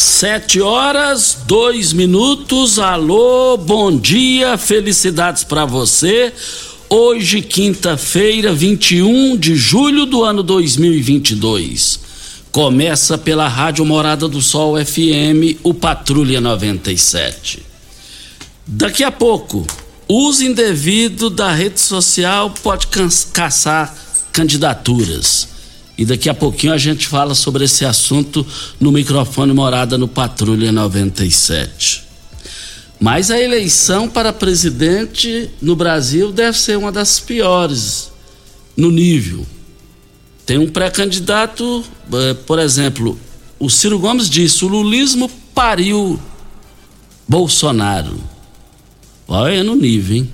Sete 0.00 0.60
horas, 0.60 1.38
dois 1.44 1.92
minutos. 1.92 2.78
Alô, 2.78 3.56
bom 3.56 3.98
dia, 3.98 4.56
felicidades 4.56 5.42
para 5.42 5.64
você. 5.64 6.32
Hoje, 6.88 7.42
quinta-feira, 7.42 8.54
21 8.54 9.36
de 9.36 9.56
julho 9.56 10.06
do 10.06 10.22
ano 10.22 10.44
2022. 10.44 11.98
Começa 12.52 13.18
pela 13.18 13.48
Rádio 13.48 13.84
Morada 13.84 14.28
do 14.28 14.40
Sol 14.40 14.76
FM, 14.76 15.58
o 15.64 15.74
Patrulha 15.74 16.40
97. 16.40 17.60
Daqui 18.64 19.02
a 19.02 19.10
pouco, 19.10 19.66
uso 20.08 20.44
indevido 20.44 21.28
da 21.28 21.50
rede 21.50 21.80
social 21.80 22.54
pode 22.62 22.86
caçar 23.32 23.92
candidaturas. 24.30 25.57
E 25.98 26.04
daqui 26.04 26.28
a 26.28 26.34
pouquinho 26.34 26.72
a 26.72 26.78
gente 26.78 27.08
fala 27.08 27.34
sobre 27.34 27.64
esse 27.64 27.84
assunto 27.84 28.46
no 28.78 28.92
microfone 28.92 29.52
Morada 29.52 29.98
no 29.98 30.06
Patrulha 30.06 30.70
97. 30.70 32.04
Mas 33.00 33.32
a 33.32 33.40
eleição 33.40 34.08
para 34.08 34.32
presidente 34.32 35.50
no 35.60 35.74
Brasil 35.74 36.30
deve 36.30 36.56
ser 36.56 36.78
uma 36.78 36.92
das 36.92 37.18
piores 37.18 38.12
no 38.76 38.92
nível. 38.92 39.44
Tem 40.46 40.56
um 40.56 40.68
pré-candidato, 40.68 41.84
eh, 42.12 42.34
por 42.46 42.60
exemplo, 42.60 43.18
o 43.58 43.68
Ciro 43.68 43.98
Gomes 43.98 44.30
disse: 44.30 44.64
o 44.64 44.68
lulismo 44.68 45.28
pariu 45.52 46.18
Bolsonaro. 47.26 48.18
Olha 49.26 49.64
no 49.64 49.74
nível, 49.74 50.16
hein? 50.16 50.30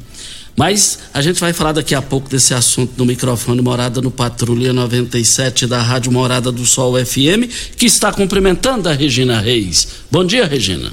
Mas 0.57 1.01
a 1.13 1.21
gente 1.21 1.41
vai 1.41 1.53
falar 1.53 1.73
daqui 1.73 1.97
a 1.97 2.03
pouco 2.03 2.29
desse 2.29 2.55
assunto 2.55 2.93
no 2.97 3.05
microfone 3.05 3.61
Morada 3.61 4.01
no 4.01 4.11
Patrulha 4.11 4.73
97 4.73 5.67
da 5.67 5.83
Rádio 5.83 6.13
Morada 6.13 6.53
do 6.53 6.65
Sol 6.65 6.95
FM, 7.05 7.51
que 7.77 7.87
está 7.87 8.13
cumprimentando 8.13 8.89
a 8.89 8.93
Regina 8.93 9.41
Reis. 9.41 9.89
Bom 10.13 10.25
dia, 10.25 10.47
Regina. 10.47 10.93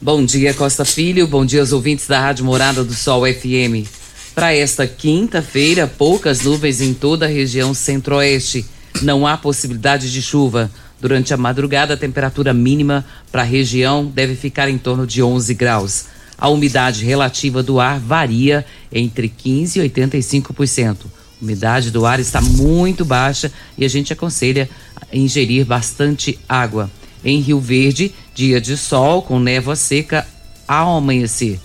Bom 0.00 0.24
dia, 0.24 0.54
Costa 0.54 0.82
Filho. 0.82 1.26
Bom 1.26 1.44
dia 1.44 1.60
aos 1.60 1.72
ouvintes 1.72 2.06
da 2.06 2.18
Rádio 2.18 2.46
Morada 2.46 2.82
do 2.82 2.94
Sol 2.94 3.24
FM. 3.26 3.86
Para 4.34 4.54
esta 4.54 4.86
quinta-feira, 4.86 5.86
poucas 5.86 6.40
nuvens 6.40 6.80
em 6.80 6.94
toda 6.94 7.26
a 7.26 7.28
região 7.28 7.74
centro-oeste. 7.74 8.64
Não 9.02 9.26
há 9.26 9.36
possibilidade 9.36 10.10
de 10.10 10.22
chuva. 10.22 10.70
Durante 10.98 11.34
a 11.34 11.36
madrugada, 11.36 11.92
a 11.92 11.98
temperatura 11.98 12.54
mínima 12.54 13.04
para 13.30 13.42
a 13.42 13.44
região 13.44 14.06
deve 14.06 14.34
ficar 14.34 14.70
em 14.70 14.78
torno 14.78 15.06
de 15.06 15.22
11 15.22 15.52
graus 15.52 16.15
a 16.38 16.48
umidade 16.48 17.04
relativa 17.04 17.62
do 17.62 17.80
ar 17.80 17.98
varia 17.98 18.64
entre 18.92 19.28
15% 19.28 19.76
e 19.76 19.88
85%. 19.88 20.96
A 21.40 21.44
umidade 21.44 21.90
do 21.90 22.04
ar 22.04 22.20
está 22.20 22.40
muito 22.40 23.04
baixa 23.04 23.52
e 23.76 23.84
a 23.84 23.88
gente 23.88 24.12
aconselha 24.12 24.68
ingerir 25.12 25.64
bastante 25.64 26.38
água. 26.48 26.90
Em 27.24 27.40
Rio 27.40 27.60
Verde, 27.60 28.14
dia 28.34 28.60
de 28.60 28.76
sol 28.76 29.22
com 29.22 29.38
névoa 29.38 29.76
seca 29.76 30.26
ao 30.68 30.96
amanhecer. 30.96 31.58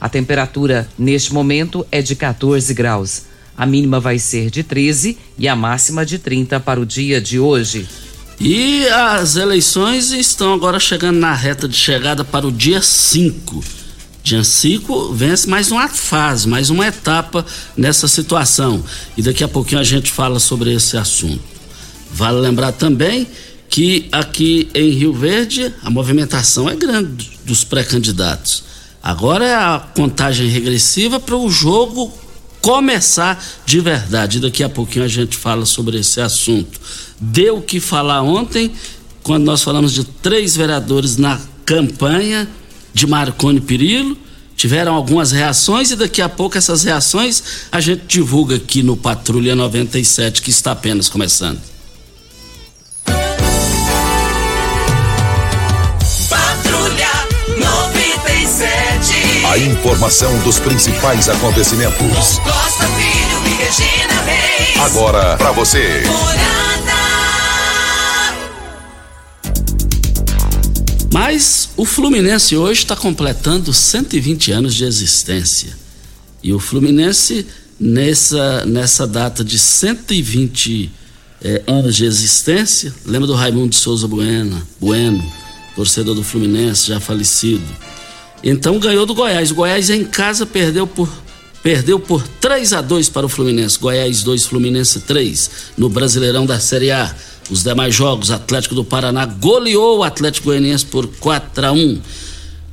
A 0.00 0.08
temperatura 0.08 0.88
neste 0.98 1.32
momento 1.32 1.86
é 1.90 2.02
de 2.02 2.16
14 2.16 2.72
graus. 2.74 3.22
A 3.56 3.66
mínima 3.66 4.00
vai 4.00 4.18
ser 4.18 4.50
de 4.50 4.62
13 4.62 5.18
e 5.38 5.46
a 5.46 5.54
máxima 5.54 6.06
de 6.06 6.18
30 6.18 6.58
para 6.60 6.80
o 6.80 6.86
dia 6.86 7.20
de 7.20 7.38
hoje. 7.38 7.86
E 8.40 8.86
as 8.88 9.36
eleições 9.36 10.12
estão 10.12 10.54
agora 10.54 10.80
chegando 10.80 11.18
na 11.18 11.34
reta 11.34 11.68
de 11.68 11.76
chegada 11.76 12.24
para 12.24 12.46
o 12.46 12.52
dia 12.52 12.80
5. 12.80 13.79
Jancico 14.22 15.12
vence 15.12 15.48
mais 15.48 15.70
uma 15.70 15.88
fase, 15.88 16.46
mais 16.46 16.70
uma 16.70 16.86
etapa 16.86 17.44
nessa 17.76 18.06
situação. 18.06 18.84
E 19.16 19.22
daqui 19.22 19.42
a 19.42 19.48
pouquinho 19.48 19.80
a 19.80 19.84
gente 19.84 20.10
fala 20.10 20.38
sobre 20.38 20.72
esse 20.72 20.96
assunto. 20.96 21.40
Vale 22.12 22.38
lembrar 22.38 22.72
também 22.72 23.26
que 23.68 24.08
aqui 24.10 24.68
em 24.74 24.90
Rio 24.90 25.12
Verde 25.12 25.72
a 25.82 25.90
movimentação 25.90 26.68
é 26.68 26.74
grande 26.74 27.30
dos 27.44 27.64
pré-candidatos. 27.64 28.64
Agora 29.02 29.46
é 29.46 29.54
a 29.54 29.78
contagem 29.94 30.48
regressiva 30.48 31.18
para 31.18 31.36
o 31.36 31.50
jogo 31.50 32.12
começar 32.60 33.42
de 33.64 33.80
verdade. 33.80 34.38
E 34.38 34.40
daqui 34.40 34.62
a 34.62 34.68
pouquinho 34.68 35.04
a 35.04 35.08
gente 35.08 35.36
fala 35.36 35.64
sobre 35.64 35.98
esse 35.98 36.20
assunto. 36.20 36.78
Deu 37.18 37.58
o 37.58 37.62
que 37.62 37.80
falar 37.80 38.22
ontem, 38.22 38.70
quando 39.22 39.44
nós 39.44 39.62
falamos 39.62 39.94
de 39.94 40.04
três 40.04 40.56
vereadores 40.56 41.16
na 41.16 41.40
campanha 41.64 42.48
de 42.92 43.06
Marconi 43.06 43.60
Perillo. 43.60 44.16
Tiveram 44.56 44.94
algumas 44.94 45.32
reações 45.32 45.90
e 45.90 45.96
daqui 45.96 46.20
a 46.20 46.28
pouco 46.28 46.58
essas 46.58 46.84
reações 46.84 47.42
a 47.72 47.80
gente 47.80 48.02
divulga 48.06 48.56
aqui 48.56 48.82
no 48.82 48.94
Patrulha 48.94 49.56
97, 49.56 50.42
que 50.42 50.50
está 50.50 50.72
apenas 50.72 51.08
começando. 51.08 51.58
Patrulha 56.28 57.08
97. 57.56 59.46
A 59.50 59.56
informação 59.56 60.38
dos 60.40 60.58
principais 60.58 61.28
acontecimentos. 61.30 62.38
Costa 62.38 62.86
Filho 62.86 63.46
e 63.46 63.54
Regina 63.54 64.20
Reis. 64.26 64.76
Agora 64.78 65.38
para 65.38 65.52
você. 65.52 66.02
Mas 71.12 71.59
o 71.80 71.84
Fluminense 71.86 72.54
hoje 72.58 72.80
está 72.80 72.94
completando 72.94 73.72
120 73.72 74.52
anos 74.52 74.74
de 74.74 74.84
existência. 74.84 75.74
E 76.42 76.52
o 76.52 76.58
Fluminense, 76.58 77.46
nessa, 77.80 78.66
nessa 78.66 79.06
data 79.06 79.42
de 79.42 79.58
120 79.58 80.90
eh, 81.42 81.62
anos 81.66 81.96
de 81.96 82.04
existência, 82.04 82.94
lembra 83.06 83.26
do 83.26 83.32
Raimundo 83.32 83.70
de 83.70 83.76
Souza 83.76 84.06
Bueno, 84.06 84.60
bueno, 84.78 85.24
torcedor 85.74 86.14
do 86.14 86.22
Fluminense, 86.22 86.86
já 86.86 87.00
falecido. 87.00 87.64
Então 88.44 88.78
ganhou 88.78 89.06
do 89.06 89.14
Goiás. 89.14 89.50
O 89.50 89.54
Goiás 89.54 89.88
em 89.88 90.04
casa 90.04 90.44
perdeu 90.44 90.86
por 90.86 91.08
perdeu 91.62 91.98
por 91.98 92.22
3 92.42 92.74
a 92.74 92.82
2 92.82 93.08
para 93.08 93.24
o 93.24 93.28
Fluminense. 93.28 93.78
Goiás 93.78 94.22
2, 94.22 94.44
Fluminense 94.44 95.00
3, 95.00 95.50
no 95.78 95.88
Brasileirão 95.88 96.44
da 96.44 96.60
Série 96.60 96.90
A. 96.90 97.14
Os 97.50 97.64
demais 97.64 97.92
jogos, 97.92 98.30
Atlético 98.30 98.76
do 98.76 98.84
Paraná 98.84 99.26
goleou 99.26 99.98
o 99.98 100.02
Atlético 100.04 100.46
Goianiense 100.46 100.86
por 100.86 101.08
4 101.08 101.66
a 101.66 101.72
1. 101.72 102.00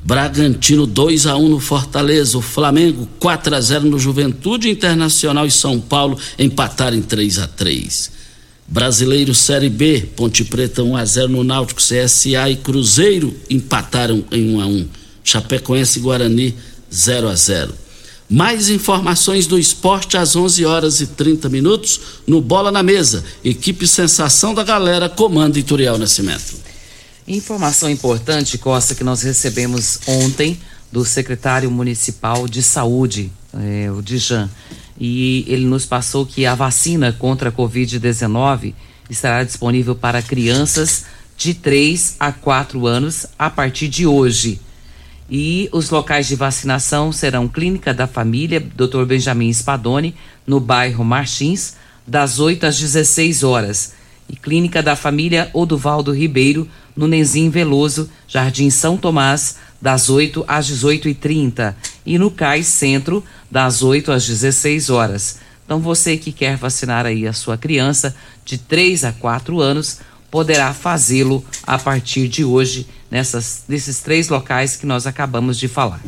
Bragantino 0.04 0.86
2 0.86 1.26
a 1.26 1.36
1 1.36 1.50
no 1.50 1.60
Fortaleza, 1.60 2.38
o 2.38 2.42
Flamengo 2.42 3.10
4 3.20 3.56
a 3.56 3.60
0 3.60 3.90
no 3.90 4.00
Juventude 4.00 4.70
Internacional 4.70 5.48
e 5.48 5.52
São 5.52 5.80
Paulo 5.80 6.18
empataram 6.38 6.96
em 6.96 7.02
3 7.02 7.40
a 7.40 7.48
3. 7.48 8.12
Brasileiro 8.68 9.34
Série 9.34 9.70
B, 9.70 10.08
Ponte 10.16 10.44
Preta 10.44 10.84
1 10.84 10.96
a 10.96 11.04
0 11.04 11.30
no 11.30 11.44
Náutico, 11.44 11.82
CSA 11.82 12.50
e 12.50 12.56
Cruzeiro 12.56 13.36
empataram 13.50 14.24
em 14.32 14.56
1 14.56 14.62
a 14.62 14.68
1. 14.68 14.88
Chapecoense 15.24 16.00
e 16.00 16.02
Guarani 16.04 16.56
0 16.94 17.30
a 17.30 17.36
0. 17.36 17.74
Mais 18.30 18.68
informações 18.68 19.48
do 19.48 19.58
esporte 19.58 20.18
às 20.18 20.36
11 20.36 20.66
horas 20.66 21.00
e 21.00 21.08
30 21.08 21.48
minutos 21.48 22.02
no 22.28 22.42
Bola 22.42 22.72
na 22.72 22.84
Mesa. 22.84 23.24
Equipe 23.42 23.88
Sensação 23.88 24.54
da 24.54 24.64
Galera, 24.64 25.08
comando 25.08 25.58
Ituriel 25.58 25.98
Nascimento. 25.98 26.58
Informação 27.26 27.90
importante, 27.90 28.58
Costa, 28.58 28.96
que 28.96 29.04
nós 29.04 29.22
recebemos 29.22 30.00
ontem 30.06 30.60
do 30.92 31.06
secretário 31.06 31.72
municipal 31.72 32.50
de 32.50 32.62
saúde, 32.62 33.32
é, 33.54 33.90
o 33.92 34.02
Dijan. 34.02 34.50
E 35.00 35.46
ele 35.48 35.66
nos 35.66 35.86
passou 35.86 36.26
que 36.26 36.46
a 36.46 36.54
vacina 36.54 37.14
contra 37.14 37.48
a 37.48 37.52
Covid-19 37.52 38.74
estará 39.10 39.42
disponível 39.46 39.96
para 39.96 40.22
crianças 40.22 41.06
de 41.38 41.54
3 41.54 42.18
a 42.20 42.34
4 42.34 42.86
anos 42.86 43.26
a 43.40 43.50
partir 43.50 43.88
de 43.88 44.06
hoje. 44.06 44.60
E 45.30 45.68
os 45.74 45.90
locais 45.90 46.28
de 46.28 46.36
vacinação 46.36 47.12
serão 47.12 47.48
Clínica 47.48 47.94
da 47.94 48.08
Família, 48.08 48.60
Dr. 48.60 49.04
Benjamin 49.06 49.52
Spadoni, 49.52 50.16
no 50.46 50.60
bairro 50.60 51.04
Martins, 51.04 51.76
das 52.06 52.40
8 52.40 52.66
às 52.66 52.80
16 52.80 53.44
horas. 53.44 53.94
E 54.30 54.36
Clínica 54.36 54.82
da 54.82 54.96
Família 54.96 55.50
Oduvaldo 55.54 56.14
Ribeiro, 56.14 56.68
no 56.96 57.08
Nenzim 57.08 57.50
Veloso, 57.50 58.10
Jardim 58.28 58.70
São 58.70 58.96
Tomás, 58.96 59.58
das 59.82 60.10
8 60.10 60.46
às 60.48 60.66
18 60.66 61.08
e 61.08 61.14
30 61.14 61.78
E 62.06 62.18
no 62.18 62.32
CAIS 62.32 62.68
Centro, 62.68 63.24
das 63.52 63.84
8 63.84 64.12
às 64.12 64.26
16 64.26 64.90
horas. 64.90 65.40
Então 65.66 65.80
você 65.80 66.16
que 66.16 66.32
quer 66.32 66.56
vacinar 66.56 67.06
aí 67.06 67.28
a 67.28 67.34
sua 67.34 67.58
criança 67.58 68.16
de 68.46 68.58
3 68.58 69.04
a 69.04 69.12
4 69.12 69.60
anos, 69.60 70.00
poderá 70.32 70.74
fazê-lo 70.74 71.44
a 71.64 71.78
partir 71.78 72.30
de 72.30 72.46
hoje 72.46 72.88
nessas, 73.10 73.64
nesses 73.68 74.00
três 74.00 74.30
locais 74.30 74.76
que 74.76 74.86
nós 74.86 75.08
acabamos 75.08 75.58
de 75.58 75.68
falar. 75.68 76.02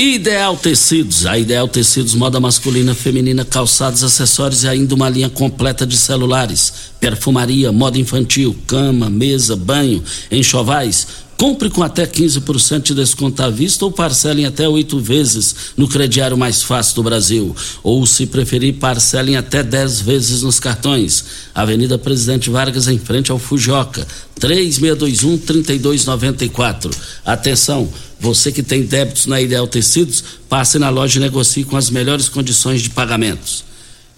Ideal 0.00 0.56
Tecidos, 0.56 1.26
a 1.26 1.36
Ideal 1.36 1.66
Tecidos, 1.66 2.14
moda 2.14 2.38
masculina, 2.38 2.94
feminina, 2.94 3.44
calçados, 3.44 4.04
acessórios 4.04 4.62
e 4.62 4.68
ainda 4.68 4.94
uma 4.94 5.08
linha 5.08 5.28
completa 5.28 5.84
de 5.84 5.96
celulares, 5.96 6.92
perfumaria, 7.00 7.72
moda 7.72 7.98
infantil, 7.98 8.56
cama, 8.64 9.10
mesa, 9.10 9.56
banho, 9.56 10.00
enxovais. 10.30 11.08
Compre 11.38 11.70
com 11.70 11.82
até 11.84 12.04
15% 12.04 12.82
de 12.82 12.94
desconto 12.94 13.40
à 13.44 13.48
vista 13.48 13.84
ou 13.84 13.92
parcele 13.92 14.42
em 14.42 14.46
até 14.46 14.68
oito 14.68 14.98
vezes 14.98 15.54
no 15.76 15.86
crediário 15.86 16.36
mais 16.36 16.64
fácil 16.64 16.96
do 16.96 17.04
Brasil. 17.04 17.54
Ou, 17.80 18.04
se 18.04 18.26
preferir, 18.26 18.74
parcele 18.74 19.30
em 19.30 19.36
até 19.36 19.62
10 19.62 20.00
vezes 20.00 20.42
nos 20.42 20.58
cartões. 20.58 21.24
Avenida 21.54 21.96
Presidente 21.96 22.50
Vargas, 22.50 22.88
em 22.88 22.98
frente 22.98 23.30
ao 23.30 23.38
Fujoca. 23.38 24.04
3621-3294. 24.40 26.90
Atenção! 27.24 27.88
Você 28.18 28.50
que 28.50 28.64
tem 28.64 28.82
débitos 28.82 29.26
na 29.26 29.40
Ideal 29.40 29.68
Tecidos, 29.68 30.24
passe 30.48 30.76
na 30.76 30.90
loja 30.90 31.20
e 31.20 31.22
negocie 31.22 31.62
com 31.62 31.76
as 31.76 31.88
melhores 31.88 32.28
condições 32.28 32.82
de 32.82 32.90
pagamentos. 32.90 33.62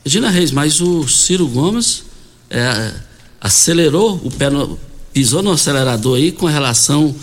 Regina 0.02 0.30
Reis, 0.30 0.52
mas 0.52 0.80
o 0.80 1.06
Ciro 1.06 1.46
Gomes 1.46 2.02
é, 2.48 2.94
acelerou 3.38 4.18
o 4.24 4.30
pé 4.30 4.48
no, 4.48 4.78
pisou 5.12 5.42
no 5.42 5.52
acelerador 5.52 6.16
aí 6.16 6.32
com 6.32 6.46
relação 6.46 7.14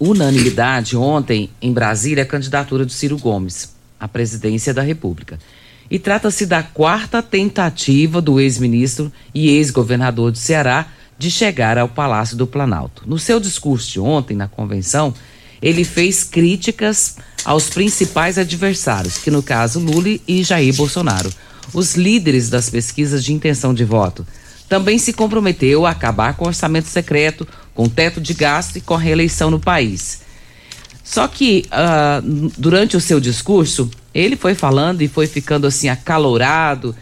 unanimidade 0.00 0.96
ontem 0.96 1.48
em 1.62 1.72
Brasília 1.72 2.24
a 2.24 2.26
candidatura 2.26 2.84
do 2.84 2.90
Ciro 2.90 3.16
Gomes 3.16 3.78
à 4.00 4.08
presidência 4.08 4.74
da 4.74 4.82
República. 4.82 5.38
E 5.90 5.98
trata-se 5.98 6.46
da 6.46 6.62
quarta 6.62 7.20
tentativa 7.20 8.22
do 8.22 8.38
ex-ministro 8.38 9.12
e 9.34 9.48
ex-governador 9.48 10.30
do 10.30 10.38
Ceará 10.38 10.86
de 11.18 11.30
chegar 11.30 11.76
ao 11.76 11.88
Palácio 11.88 12.36
do 12.36 12.46
Planalto. 12.46 13.02
No 13.06 13.18
seu 13.18 13.40
discurso 13.40 13.92
de 13.92 14.00
ontem 14.00 14.36
na 14.36 14.48
convenção, 14.48 15.12
ele 15.60 15.84
fez 15.84 16.24
críticas 16.24 17.16
aos 17.44 17.68
principais 17.68 18.38
adversários, 18.38 19.18
que 19.18 19.30
no 19.30 19.42
caso 19.42 19.80
Lula 19.80 20.18
e 20.26 20.42
Jair 20.42 20.74
Bolsonaro, 20.74 21.30
os 21.74 21.94
líderes 21.96 22.48
das 22.48 22.70
pesquisas 22.70 23.24
de 23.24 23.32
intenção 23.32 23.74
de 23.74 23.84
voto. 23.84 24.26
Também 24.68 24.98
se 24.98 25.12
comprometeu 25.12 25.84
a 25.84 25.90
acabar 25.90 26.34
com 26.34 26.44
o 26.44 26.48
orçamento 26.48 26.88
secreto, 26.88 27.46
com 27.74 27.88
teto 27.88 28.20
de 28.20 28.32
gasto 28.32 28.76
e 28.76 28.80
com 28.80 28.94
a 28.94 28.98
reeleição 28.98 29.50
no 29.50 29.58
país. 29.58 30.20
Só 31.10 31.26
que 31.26 31.64
uh, 31.66 32.52
durante 32.56 32.96
o 32.96 33.00
seu 33.00 33.18
discurso, 33.18 33.90
ele 34.14 34.36
foi 34.36 34.54
falando 34.54 35.02
e 35.02 35.08
foi 35.08 35.26
ficando 35.26 35.66
assim 35.66 35.88
acalorado 35.88 36.94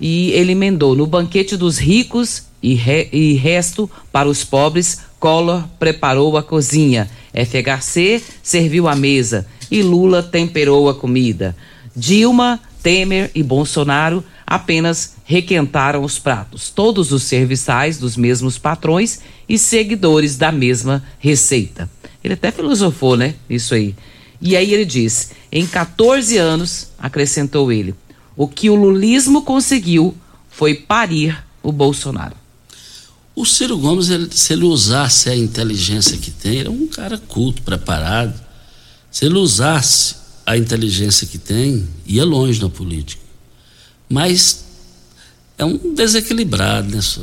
e 0.00 0.30
ele 0.30 0.52
emendou 0.52 0.94
no 0.94 1.04
banquete 1.04 1.56
dos 1.56 1.76
ricos 1.76 2.44
e, 2.62 2.74
re, 2.74 3.08
e 3.12 3.34
resto 3.34 3.90
para 4.12 4.28
os 4.28 4.44
pobres, 4.44 5.00
Collor 5.18 5.64
preparou 5.80 6.36
a 6.36 6.44
cozinha. 6.44 7.10
FHC 7.34 8.22
serviu 8.40 8.86
a 8.86 8.94
mesa 8.94 9.44
e 9.68 9.82
Lula 9.82 10.22
temperou 10.22 10.88
a 10.88 10.94
comida. 10.94 11.56
Dilma, 11.96 12.60
Temer 12.84 13.32
e 13.34 13.42
Bolsonaro 13.42 14.22
apenas 14.46 15.16
requentaram 15.24 16.04
os 16.04 16.18
pratos. 16.18 16.70
Todos 16.70 17.10
os 17.10 17.24
serviçais 17.24 17.98
dos 17.98 18.16
mesmos 18.16 18.56
patrões 18.56 19.20
e 19.48 19.58
seguidores 19.58 20.36
da 20.36 20.52
mesma 20.52 21.02
receita. 21.18 21.90
Ele 22.22 22.34
até 22.34 22.52
filosofou, 22.52 23.16
né? 23.16 23.34
Isso 23.50 23.74
aí. 23.74 23.94
E 24.40 24.56
aí 24.56 24.72
ele 24.72 24.84
diz: 24.84 25.32
em 25.50 25.66
14 25.66 26.36
anos, 26.36 26.88
acrescentou 26.98 27.72
ele, 27.72 27.94
o 28.36 28.46
que 28.46 28.70
o 28.70 28.74
lulismo 28.74 29.42
conseguiu 29.42 30.14
foi 30.48 30.74
parir 30.74 31.44
o 31.62 31.72
Bolsonaro. 31.72 32.36
O 33.34 33.44
Ciro 33.44 33.76
Gomes, 33.76 34.08
ele, 34.08 34.30
se 34.32 34.54
ele 34.54 34.64
usasse 34.64 35.28
a 35.28 35.36
inteligência 35.36 36.16
que 36.16 36.30
tem, 36.30 36.60
ele 36.60 36.68
é 36.68 36.70
um 36.70 36.86
cara 36.86 37.18
culto, 37.18 37.60
preparado. 37.62 38.40
Se 39.10 39.26
ele 39.26 39.34
usasse 39.34 40.16
a 40.46 40.56
inteligência 40.56 41.26
que 41.26 41.36
tem, 41.36 41.86
ia 42.06 42.24
longe 42.24 42.62
na 42.62 42.70
política. 42.70 43.25
Mas 44.08 44.64
é 45.58 45.64
um 45.64 45.94
desequilibrado, 45.94 46.94
né, 46.94 47.00
só? 47.00 47.22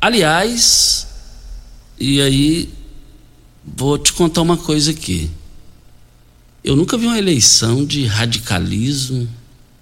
Aliás, 0.00 1.06
e 1.98 2.20
aí 2.20 2.72
vou 3.64 3.98
te 3.98 4.12
contar 4.12 4.42
uma 4.42 4.56
coisa 4.56 4.90
aqui. 4.90 5.30
Eu 6.64 6.76
nunca 6.76 6.96
vi 6.96 7.06
uma 7.06 7.18
eleição 7.18 7.84
de 7.84 8.04
radicalismo 8.06 9.28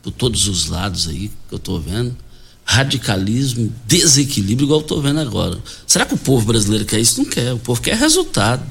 por 0.03 0.13
todos 0.13 0.47
os 0.49 0.67
lados 0.67 1.09
aí 1.09 1.31
que 1.49 1.55
eu 1.55 1.59
estou 1.59 1.81
vendo 1.81 2.17
radicalismo, 2.69 3.73
desequilíbrio, 3.87 4.67
igual 4.67 4.81
estou 4.81 5.01
vendo 5.01 5.21
agora. 5.21 5.59
Será 5.87 6.05
que 6.05 6.13
o 6.13 6.19
povo 6.19 6.45
brasileiro 6.45 6.85
quer 6.85 7.01
isso? 7.01 7.23
Não 7.23 7.25
quer. 7.25 7.55
O 7.55 7.59
povo 7.59 7.81
quer 7.81 7.97
resultado. 7.97 8.63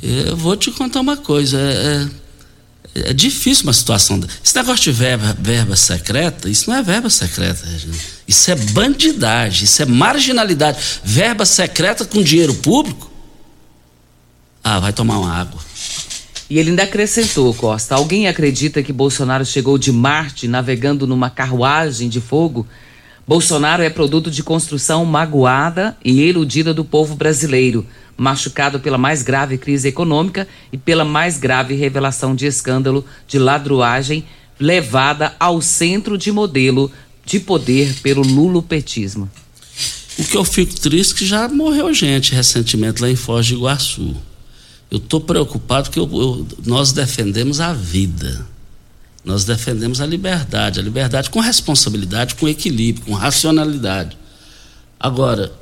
Eu 0.00 0.36
vou 0.36 0.54
te 0.54 0.70
contar 0.70 1.00
uma 1.00 1.16
coisa. 1.16 1.58
É, 1.58 1.72
é, 1.72 2.08
é 3.04 3.12
difícil 3.12 3.64
uma 3.64 3.72
situação. 3.72 4.20
Esse 4.44 4.56
negócio 4.56 4.84
de 4.84 4.92
verba, 4.92 5.36
verba 5.38 5.76
secreta, 5.76 6.48
isso 6.48 6.70
não 6.70 6.76
é 6.76 6.82
verba 6.82 7.10
secreta. 7.10 7.66
Isso 8.26 8.50
é 8.50 8.54
bandidagem, 8.54 9.64
isso 9.64 9.82
é 9.82 9.86
marginalidade. 9.86 10.78
Verba 11.04 11.44
secreta 11.44 12.04
com 12.04 12.22
dinheiro 12.22 12.54
público? 12.54 13.10
Ah, 14.62 14.80
vai 14.80 14.92
tomar 14.92 15.18
uma 15.18 15.32
água. 15.32 15.60
E 16.50 16.58
ele 16.58 16.70
ainda 16.70 16.82
acrescentou, 16.82 17.52
Costa: 17.54 17.94
alguém 17.94 18.26
acredita 18.26 18.82
que 18.82 18.92
Bolsonaro 18.92 19.44
chegou 19.44 19.76
de 19.76 19.92
Marte 19.92 20.48
navegando 20.48 21.06
numa 21.06 21.28
carruagem 21.30 22.08
de 22.08 22.20
fogo? 22.20 22.66
Bolsonaro 23.26 23.82
é 23.82 23.90
produto 23.90 24.30
de 24.30 24.42
construção 24.42 25.04
magoada 25.04 25.94
e 26.02 26.22
iludida 26.22 26.72
do 26.72 26.82
povo 26.82 27.14
brasileiro, 27.14 27.86
machucado 28.18 28.80
pela 28.80 28.98
mais 28.98 29.22
grave 29.22 29.56
crise 29.56 29.86
econômica 29.88 30.46
e 30.72 30.76
pela 30.76 31.04
mais 31.04 31.38
grave 31.38 31.74
revelação 31.74 32.34
de 32.34 32.46
escândalo 32.46 33.04
de 33.28 33.38
ladruagem 33.38 34.24
levada 34.58 35.34
ao 35.38 35.62
centro 35.62 36.18
de 36.18 36.32
modelo 36.32 36.90
de 37.24 37.38
poder 37.38 37.94
pelo 38.02 38.22
lulopetismo. 38.22 39.30
O 40.18 40.24
que 40.24 40.36
eu 40.36 40.44
fico 40.44 40.74
triste 40.74 41.14
é 41.14 41.18
que 41.18 41.26
já 41.26 41.48
morreu 41.48 41.94
gente 41.94 42.34
recentemente 42.34 43.00
lá 43.00 43.08
em 43.08 43.14
Foz 43.14 43.46
de 43.46 43.54
Iguaçu. 43.54 44.16
Eu 44.90 44.98
estou 44.98 45.20
preocupado 45.20 45.84
porque 45.84 46.00
eu, 46.00 46.10
eu, 46.12 46.46
nós 46.66 46.92
defendemos 46.92 47.60
a 47.60 47.72
vida. 47.72 48.44
Nós 49.24 49.44
defendemos 49.44 50.00
a 50.00 50.06
liberdade. 50.06 50.80
A 50.80 50.82
liberdade 50.82 51.30
com 51.30 51.38
responsabilidade, 51.38 52.34
com 52.34 52.48
equilíbrio, 52.48 53.04
com 53.04 53.12
racionalidade. 53.12 54.16
Agora, 54.98 55.52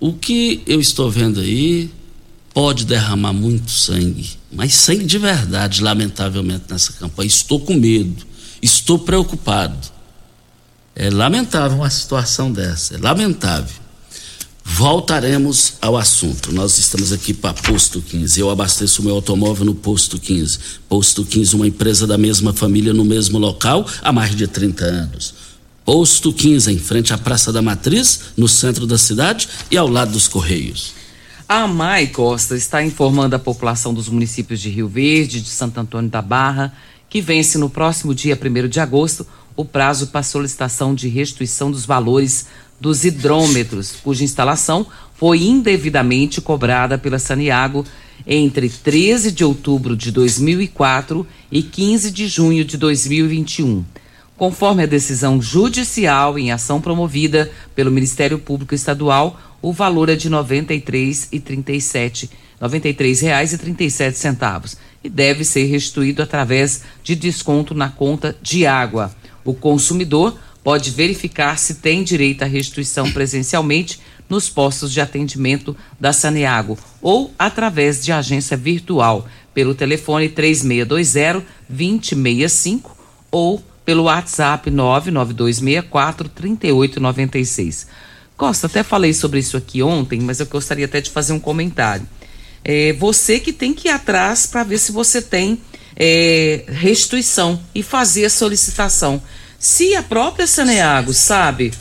o 0.00 0.14
que 0.14 0.62
eu 0.66 0.80
estou 0.80 1.10
vendo 1.10 1.40
aí 1.40 1.90
pode 2.54 2.84
derramar 2.84 3.32
muito 3.32 3.70
sangue, 3.70 4.30
mas 4.50 4.74
sangue 4.74 5.04
de 5.04 5.18
verdade, 5.18 5.82
lamentavelmente, 5.82 6.64
nessa 6.68 6.92
campanha. 6.94 7.28
Estou 7.28 7.60
com 7.60 7.74
medo, 7.74 8.26
estou 8.60 8.98
preocupado. 8.98 9.78
É 10.96 11.08
lamentável 11.08 11.78
uma 11.78 11.90
situação 11.90 12.50
dessa, 12.50 12.94
é 12.94 12.98
lamentável. 12.98 13.80
Voltaremos 14.72 15.74
ao 15.80 15.96
assunto. 15.96 16.52
Nós 16.52 16.78
estamos 16.78 17.12
aqui 17.12 17.34
para 17.34 17.54
Posto 17.54 18.00
15. 18.00 18.38
Eu 18.38 18.50
abasteço 18.50 19.02
meu 19.02 19.14
automóvel 19.14 19.64
no 19.64 19.74
Posto 19.74 20.18
15. 20.18 20.58
Posto 20.88 21.24
15, 21.24 21.56
uma 21.56 21.66
empresa 21.66 22.06
da 22.06 22.16
mesma 22.16 22.52
família 22.52 22.92
no 22.92 23.04
mesmo 23.04 23.38
local 23.38 23.86
há 24.00 24.12
mais 24.12 24.34
de 24.34 24.46
30 24.46 24.84
anos. 24.84 25.34
Posto 25.92 26.32
15, 26.32 26.70
em 26.70 26.78
frente 26.78 27.12
à 27.12 27.18
Praça 27.18 27.52
da 27.52 27.60
Matriz, 27.60 28.32
no 28.36 28.46
centro 28.46 28.86
da 28.86 28.96
cidade 28.96 29.48
e 29.72 29.76
ao 29.76 29.88
lado 29.88 30.12
dos 30.12 30.28
Correios. 30.28 30.94
A 31.48 31.66
Mai 31.66 32.06
Costa 32.06 32.54
está 32.54 32.80
informando 32.80 33.34
a 33.34 33.40
população 33.40 33.92
dos 33.92 34.08
municípios 34.08 34.60
de 34.60 34.70
Rio 34.70 34.86
Verde, 34.86 35.40
de 35.40 35.48
Santo 35.48 35.80
Antônio 35.80 36.08
da 36.08 36.22
Barra, 36.22 36.72
que 37.08 37.20
vence 37.20 37.58
no 37.58 37.68
próximo 37.68 38.14
dia 38.14 38.38
1 38.40 38.68
de 38.68 38.78
agosto 38.78 39.26
o 39.56 39.64
prazo 39.64 40.06
para 40.06 40.22
solicitação 40.22 40.94
de 40.94 41.08
restituição 41.08 41.72
dos 41.72 41.84
valores 41.84 42.46
dos 42.80 43.04
hidrômetros, 43.04 43.92
cuja 44.00 44.22
instalação 44.22 44.86
foi 45.16 45.42
indevidamente 45.42 46.40
cobrada 46.40 46.98
pela 46.98 47.18
Saniago 47.18 47.84
entre 48.24 48.68
13 48.68 49.32
de 49.32 49.44
outubro 49.44 49.96
de 49.96 50.12
2004 50.12 51.26
e 51.50 51.64
15 51.64 52.12
de 52.12 52.28
junho 52.28 52.64
de 52.64 52.76
2021. 52.76 53.84
Conforme 54.40 54.82
a 54.84 54.86
decisão 54.86 55.42
judicial 55.42 56.38
em 56.38 56.50
ação 56.50 56.80
promovida 56.80 57.52
pelo 57.74 57.90
Ministério 57.90 58.38
Público 58.38 58.74
Estadual, 58.74 59.38
o 59.60 59.70
valor 59.70 60.08
é 60.08 60.16
de 60.16 60.30
R$ 60.30 60.36
93,37 60.36 62.30
R$ 62.58 62.66
93,37 62.66 64.78
e 65.04 65.10
deve 65.10 65.44
ser 65.44 65.66
restituído 65.66 66.22
através 66.22 66.80
de 67.02 67.14
desconto 67.14 67.74
na 67.74 67.90
conta 67.90 68.34
de 68.40 68.64
água. 68.64 69.14
O 69.44 69.52
consumidor 69.52 70.38
pode 70.64 70.90
verificar 70.90 71.58
se 71.58 71.74
tem 71.74 72.02
direito 72.02 72.42
à 72.42 72.46
restituição 72.46 73.12
presencialmente 73.12 74.00
nos 74.26 74.48
postos 74.48 74.90
de 74.90 75.02
atendimento 75.02 75.76
da 76.00 76.14
Saneago 76.14 76.78
ou 77.02 77.30
através 77.38 78.02
de 78.02 78.10
agência 78.10 78.56
virtual 78.56 79.28
pelo 79.52 79.74
telefone 79.74 80.30
3620 80.30 81.44
2065 81.68 82.96
ou 83.30 83.62
pelo 83.90 84.04
WhatsApp 84.04 84.70
99264 84.70 86.28
3896. 86.28 87.88
Costa, 88.36 88.68
até 88.68 88.84
falei 88.84 89.12
sobre 89.12 89.40
isso 89.40 89.56
aqui 89.56 89.82
ontem, 89.82 90.20
mas 90.20 90.38
eu 90.38 90.46
gostaria 90.46 90.84
até 90.84 91.00
de 91.00 91.10
fazer 91.10 91.32
um 91.32 91.40
comentário. 91.40 92.06
É 92.64 92.92
você 92.92 93.40
que 93.40 93.52
tem 93.52 93.74
que 93.74 93.88
ir 93.88 93.90
atrás 93.90 94.46
para 94.46 94.62
ver 94.62 94.78
se 94.78 94.92
você 94.92 95.20
tem 95.20 95.60
é, 95.96 96.62
restituição 96.68 97.60
e 97.74 97.82
fazer 97.82 98.26
a 98.26 98.30
solicitação. 98.30 99.20
Se 99.58 99.96
a 99.96 100.04
própria 100.04 100.46
Saneago 100.46 101.12
sabe 101.12 101.72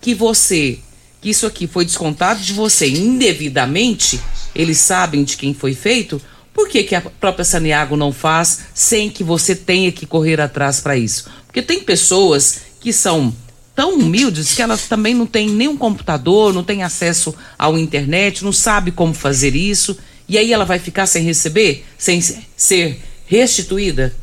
que 0.00 0.14
você, 0.14 0.78
que 1.20 1.30
isso 1.30 1.48
aqui 1.48 1.66
foi 1.66 1.84
descontado 1.84 2.44
de 2.44 2.52
você 2.52 2.88
indevidamente, 2.88 4.20
eles 4.54 4.78
sabem 4.78 5.24
de 5.24 5.36
quem 5.36 5.52
foi 5.52 5.74
feito, 5.74 6.22
por 6.56 6.70
que, 6.70 6.84
que 6.84 6.94
a 6.94 7.02
própria 7.02 7.44
Saneago 7.44 7.96
não 7.98 8.10
faz 8.10 8.60
sem 8.72 9.10
que 9.10 9.22
você 9.22 9.54
tenha 9.54 9.92
que 9.92 10.06
correr 10.06 10.40
atrás 10.40 10.80
para 10.80 10.96
isso? 10.96 11.28
Porque 11.56 11.66
tem 11.66 11.82
pessoas 11.82 12.58
que 12.78 12.92
são 12.92 13.34
tão 13.74 13.94
humildes 13.94 14.54
que 14.54 14.60
elas 14.60 14.82
também 14.82 15.14
não 15.14 15.24
têm 15.24 15.48
nenhum 15.48 15.74
computador, 15.74 16.52
não 16.52 16.62
têm 16.62 16.82
acesso 16.82 17.34
à 17.58 17.70
internet, 17.70 18.44
não 18.44 18.52
sabe 18.52 18.90
como 18.90 19.14
fazer 19.14 19.56
isso, 19.56 19.96
e 20.28 20.36
aí 20.36 20.52
ela 20.52 20.66
vai 20.66 20.78
ficar 20.78 21.06
sem 21.06 21.24
receber, 21.24 21.86
sem 21.96 22.20
ser 22.20 23.02
restituída? 23.24 24.14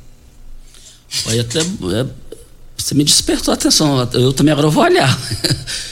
Olha, 1.25 1.41
até 1.41 1.61
é, 1.61 2.05
você 2.77 2.93
me 2.93 3.03
despertou 3.03 3.51
a 3.51 3.55
atenção. 3.55 4.07
Eu 4.13 4.31
também 4.31 4.51
agora 4.51 4.69
vou 4.69 4.83
olhar. 4.83 5.19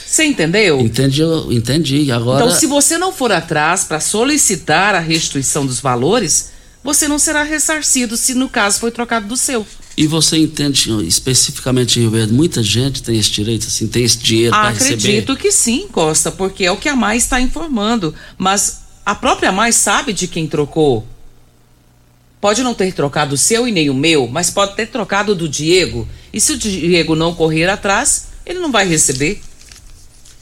Você 0.06 0.22
entendeu? 0.22 0.80
Entendi, 0.80 1.22
entendi. 1.50 2.12
Agora... 2.12 2.44
Então, 2.44 2.56
se 2.56 2.66
você 2.66 2.98
não 2.98 3.12
for 3.12 3.32
atrás 3.32 3.82
para 3.82 3.98
solicitar 3.98 4.94
a 4.94 5.00
restituição 5.00 5.66
dos 5.66 5.80
valores, 5.80 6.52
você 6.84 7.08
não 7.08 7.18
será 7.18 7.42
ressarcido 7.42 8.16
se 8.16 8.32
no 8.32 8.48
caso 8.48 8.78
foi 8.78 8.92
trocado 8.92 9.26
do 9.26 9.36
seu. 9.36 9.66
E 9.96 10.06
você 10.06 10.38
entende 10.38 10.90
especificamente 11.06 11.98
em 11.98 12.02
Rio 12.02 12.10
Verde, 12.10 12.32
muita 12.32 12.62
gente 12.62 13.02
tem 13.02 13.18
esse 13.18 13.30
direito, 13.30 13.66
assim, 13.66 13.86
tem 13.86 14.04
esse 14.04 14.18
dinheiro 14.18 14.52
para 14.52 14.70
receber? 14.70 14.94
Acredito 14.94 15.36
que 15.36 15.52
sim, 15.52 15.86
Costa, 15.92 16.30
porque 16.30 16.64
é 16.64 16.72
o 16.72 16.76
que 16.76 16.88
a 16.88 16.96
mais 16.96 17.24
está 17.24 17.40
informando. 17.40 18.14
Mas 18.38 18.80
a 19.04 19.14
própria 19.14 19.52
mais 19.52 19.76
sabe 19.76 20.12
de 20.12 20.26
quem 20.26 20.46
trocou. 20.46 21.06
Pode 22.40 22.62
não 22.62 22.74
ter 22.74 22.92
trocado 22.92 23.34
o 23.34 23.38
seu 23.38 23.68
e 23.68 23.72
nem 23.72 23.90
o 23.90 23.94
meu, 23.94 24.26
mas 24.26 24.50
pode 24.50 24.74
ter 24.74 24.86
trocado 24.86 25.34
do 25.34 25.48
Diego. 25.48 26.08
E 26.32 26.40
se 26.40 26.52
o 26.52 26.58
Diego 26.58 27.14
não 27.14 27.34
correr 27.34 27.68
atrás, 27.68 28.28
ele 28.44 28.58
não 28.58 28.72
vai 28.72 28.88
receber. 28.88 29.40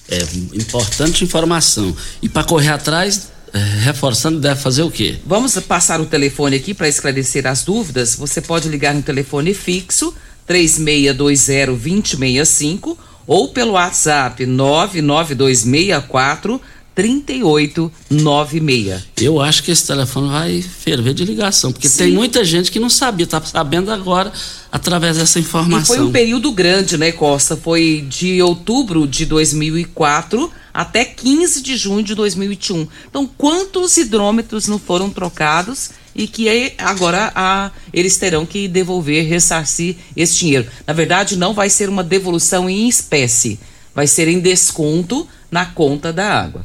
É 0.09 0.23
importante 0.54 1.25
informação. 1.25 1.95
E 2.23 2.28
para 2.28 2.45
correr 2.45 2.71
atrás, 2.71 3.30
reforçando, 3.59 4.40
deve 4.40 4.61
fazer 4.61 4.83
o 4.83 4.90
quê? 4.90 5.19
Vamos 5.26 5.59
passar 5.61 6.00
o 6.00 6.07
telefone 6.07 6.57
aqui 6.57 6.75
para 6.75 6.88
esclarecer 6.88 7.47
as 7.47 7.62
dúvidas. 7.64 8.16
Você 8.16 8.40
pode 8.40 8.69
ligar 8.69 8.92
no 8.95 9.02
telefone 9.02 9.54
fixo 9.54 10.12
3620-2065 10.49 12.97
ou 13.26 13.49
pelo 13.49 13.73
WhatsApp 13.73 14.47
99264 14.47 16.61
3896. 16.95 19.02
Eu 19.21 19.40
acho 19.40 19.62
que 19.62 19.71
esse 19.71 19.87
telefone 19.87 20.28
vai 20.28 20.61
ferver 20.61 21.14
de 21.14 21.25
ligação, 21.25 21.73
porque 21.73 21.88
Sim. 21.88 21.99
tem 21.99 22.12
muita 22.12 22.45
gente 22.45 22.71
que 22.71 22.78
não 22.78 22.90
sabia, 22.90 23.25
está 23.25 23.40
sabendo 23.40 23.90
agora 23.90 24.30
através 24.71 25.16
dessa 25.16 25.38
informação. 25.38 25.95
E 25.95 25.99
foi 25.99 26.07
um 26.07 26.12
período 26.12 26.52
grande, 26.52 26.99
né, 26.99 27.11
Costa? 27.12 27.57
Foi 27.57 28.04
de 28.07 28.42
outubro 28.42 29.07
de 29.07 29.25
2004 29.25 30.52
até 30.73 31.05
15 31.05 31.62
de 31.62 31.77
junho 31.77 32.03
de 32.03 32.15
2021. 32.15 32.87
Então, 33.09 33.27
quantos 33.27 33.97
hidrômetros 33.97 34.69
não 34.69 34.79
foram 34.79 35.11
trocados 35.11 35.91
e 36.15 36.27
que 36.27 36.75
agora 36.79 37.33
a, 37.35 37.71
eles 37.93 38.17
terão 38.17 38.45
que 38.45 38.69
devolver, 38.69 39.27
ressarcir 39.27 39.97
esse 40.17 40.39
dinheiro? 40.39 40.69
Na 40.87 40.93
verdade, 40.93 41.37
não 41.37 41.55
vai 41.55 41.71
ser 41.71 41.89
uma 41.89 42.03
devolução 42.03 42.69
em 42.69 42.89
espécie, 42.89 43.59
vai 43.95 44.07
ser 44.07 44.29
em 44.29 44.41
desconto 44.41 45.27
na 45.50 45.67
conta 45.67 46.12
da 46.12 46.41
água. 46.41 46.65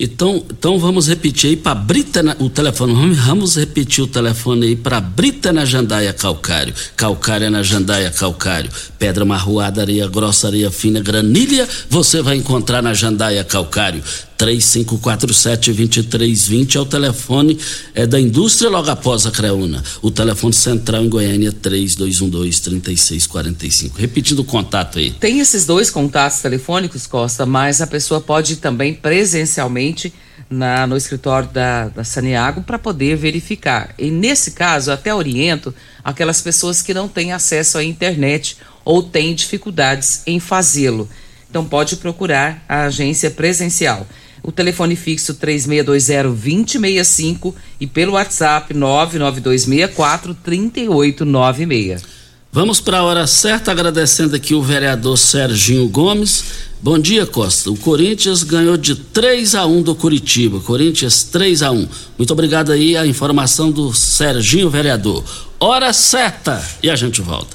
Então, 0.00 0.44
então 0.50 0.78
vamos 0.78 1.08
repetir 1.08 1.50
aí 1.50 1.56
para 1.56 1.74
Brita 1.74 2.22
o 2.38 2.48
telefone. 2.48 3.14
Vamos 3.14 3.56
repetir 3.56 4.04
o 4.04 4.06
telefone 4.06 4.66
aí 4.66 4.76
para 4.76 5.00
Brita 5.00 5.52
na 5.52 5.64
Jandaia 5.64 6.12
Calcário. 6.12 6.72
Calcária 6.96 7.50
na 7.50 7.64
Jandaia 7.64 8.10
Calcário. 8.10 8.70
Pedra 8.96 9.24
marroada, 9.24 9.80
areia 9.80 10.06
grossa, 10.06 10.46
areia 10.46 10.70
fina, 10.70 11.00
granilha, 11.00 11.68
você 11.90 12.22
vai 12.22 12.36
encontrar 12.36 12.80
na 12.80 12.94
Jandaia 12.94 13.42
Calcário. 13.42 14.02
3547-2320 14.38 16.76
é 16.76 16.80
o 16.80 16.86
telefone 16.86 17.58
é 17.92 18.06
da 18.06 18.20
indústria 18.20 18.70
logo 18.70 18.88
após 18.88 19.26
a 19.26 19.32
Creuna. 19.32 19.82
O 20.00 20.10
telefone 20.10 20.54
central 20.54 21.04
em 21.04 21.08
Goiânia 21.08 21.48
é 21.48 21.52
3212-3645. 21.52 23.96
Repetindo 23.96 24.38
o 24.38 24.44
contato 24.44 24.98
aí. 24.98 25.10
Tem 25.10 25.40
esses 25.40 25.66
dois 25.66 25.90
contatos 25.90 26.40
telefônicos, 26.40 27.04
Costa, 27.06 27.44
mas 27.44 27.80
a 27.80 27.86
pessoa 27.86 28.20
pode 28.20 28.52
ir 28.54 28.56
também 28.56 28.92
presencialmente 28.94 30.12
na, 30.48 30.86
no 30.86 30.96
escritório 30.96 31.48
da, 31.48 31.88
da 31.88 32.04
Saniago 32.04 32.62
para 32.62 32.78
poder 32.78 33.16
verificar. 33.16 33.92
E 33.98 34.08
nesse 34.10 34.52
caso, 34.52 34.92
até 34.92 35.12
oriento 35.12 35.74
aquelas 36.04 36.40
pessoas 36.40 36.80
que 36.80 36.94
não 36.94 37.08
têm 37.08 37.32
acesso 37.32 37.76
à 37.76 37.82
internet 37.84 38.56
ou 38.84 39.02
têm 39.02 39.34
dificuldades 39.34 40.22
em 40.26 40.38
fazê-lo. 40.38 41.08
Então 41.50 41.64
pode 41.64 41.96
procurar 41.96 42.62
a 42.68 42.84
agência 42.84 43.30
presencial 43.30 44.06
o 44.48 44.52
telefone 44.52 44.96
fixo 44.96 45.34
3620-2065 45.34 47.54
e 47.78 47.86
pelo 47.86 48.14
WhatsApp 48.14 48.72
99264 48.72 50.34
3896. 50.42 52.02
Vamos 52.50 52.80
para 52.80 53.00
a 53.00 53.02
hora 53.02 53.26
certa, 53.26 53.70
agradecendo 53.70 54.34
aqui 54.34 54.54
o 54.54 54.62
vereador 54.62 55.18
Serginho 55.18 55.86
Gomes. 55.90 56.44
Bom 56.80 56.98
dia, 56.98 57.26
Costa. 57.26 57.70
O 57.70 57.76
Corinthians 57.76 58.42
ganhou 58.42 58.78
de 58.78 58.94
3 58.94 59.54
a 59.54 59.66
1 59.66 59.82
do 59.82 59.94
Curitiba. 59.94 60.60
Corinthians 60.60 61.24
3 61.24 61.62
a 61.62 61.70
1. 61.70 61.86
Muito 62.16 62.32
obrigado 62.32 62.72
aí 62.72 62.96
a 62.96 63.06
informação 63.06 63.70
do 63.70 63.92
Serginho 63.92 64.70
vereador. 64.70 65.22
Hora 65.60 65.92
certa 65.92 66.66
e 66.82 66.88
a 66.88 66.96
gente 66.96 67.20
volta. 67.20 67.54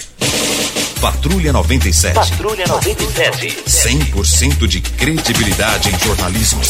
Patrulha 1.02 1.52
97. 1.52 2.14
Patrulha 2.14 2.66
97. 2.68 3.64
100% 3.68 4.68
de 4.68 4.82
credibilidade 4.82 5.90
em 5.90 6.00
jornalismo. 6.00 6.62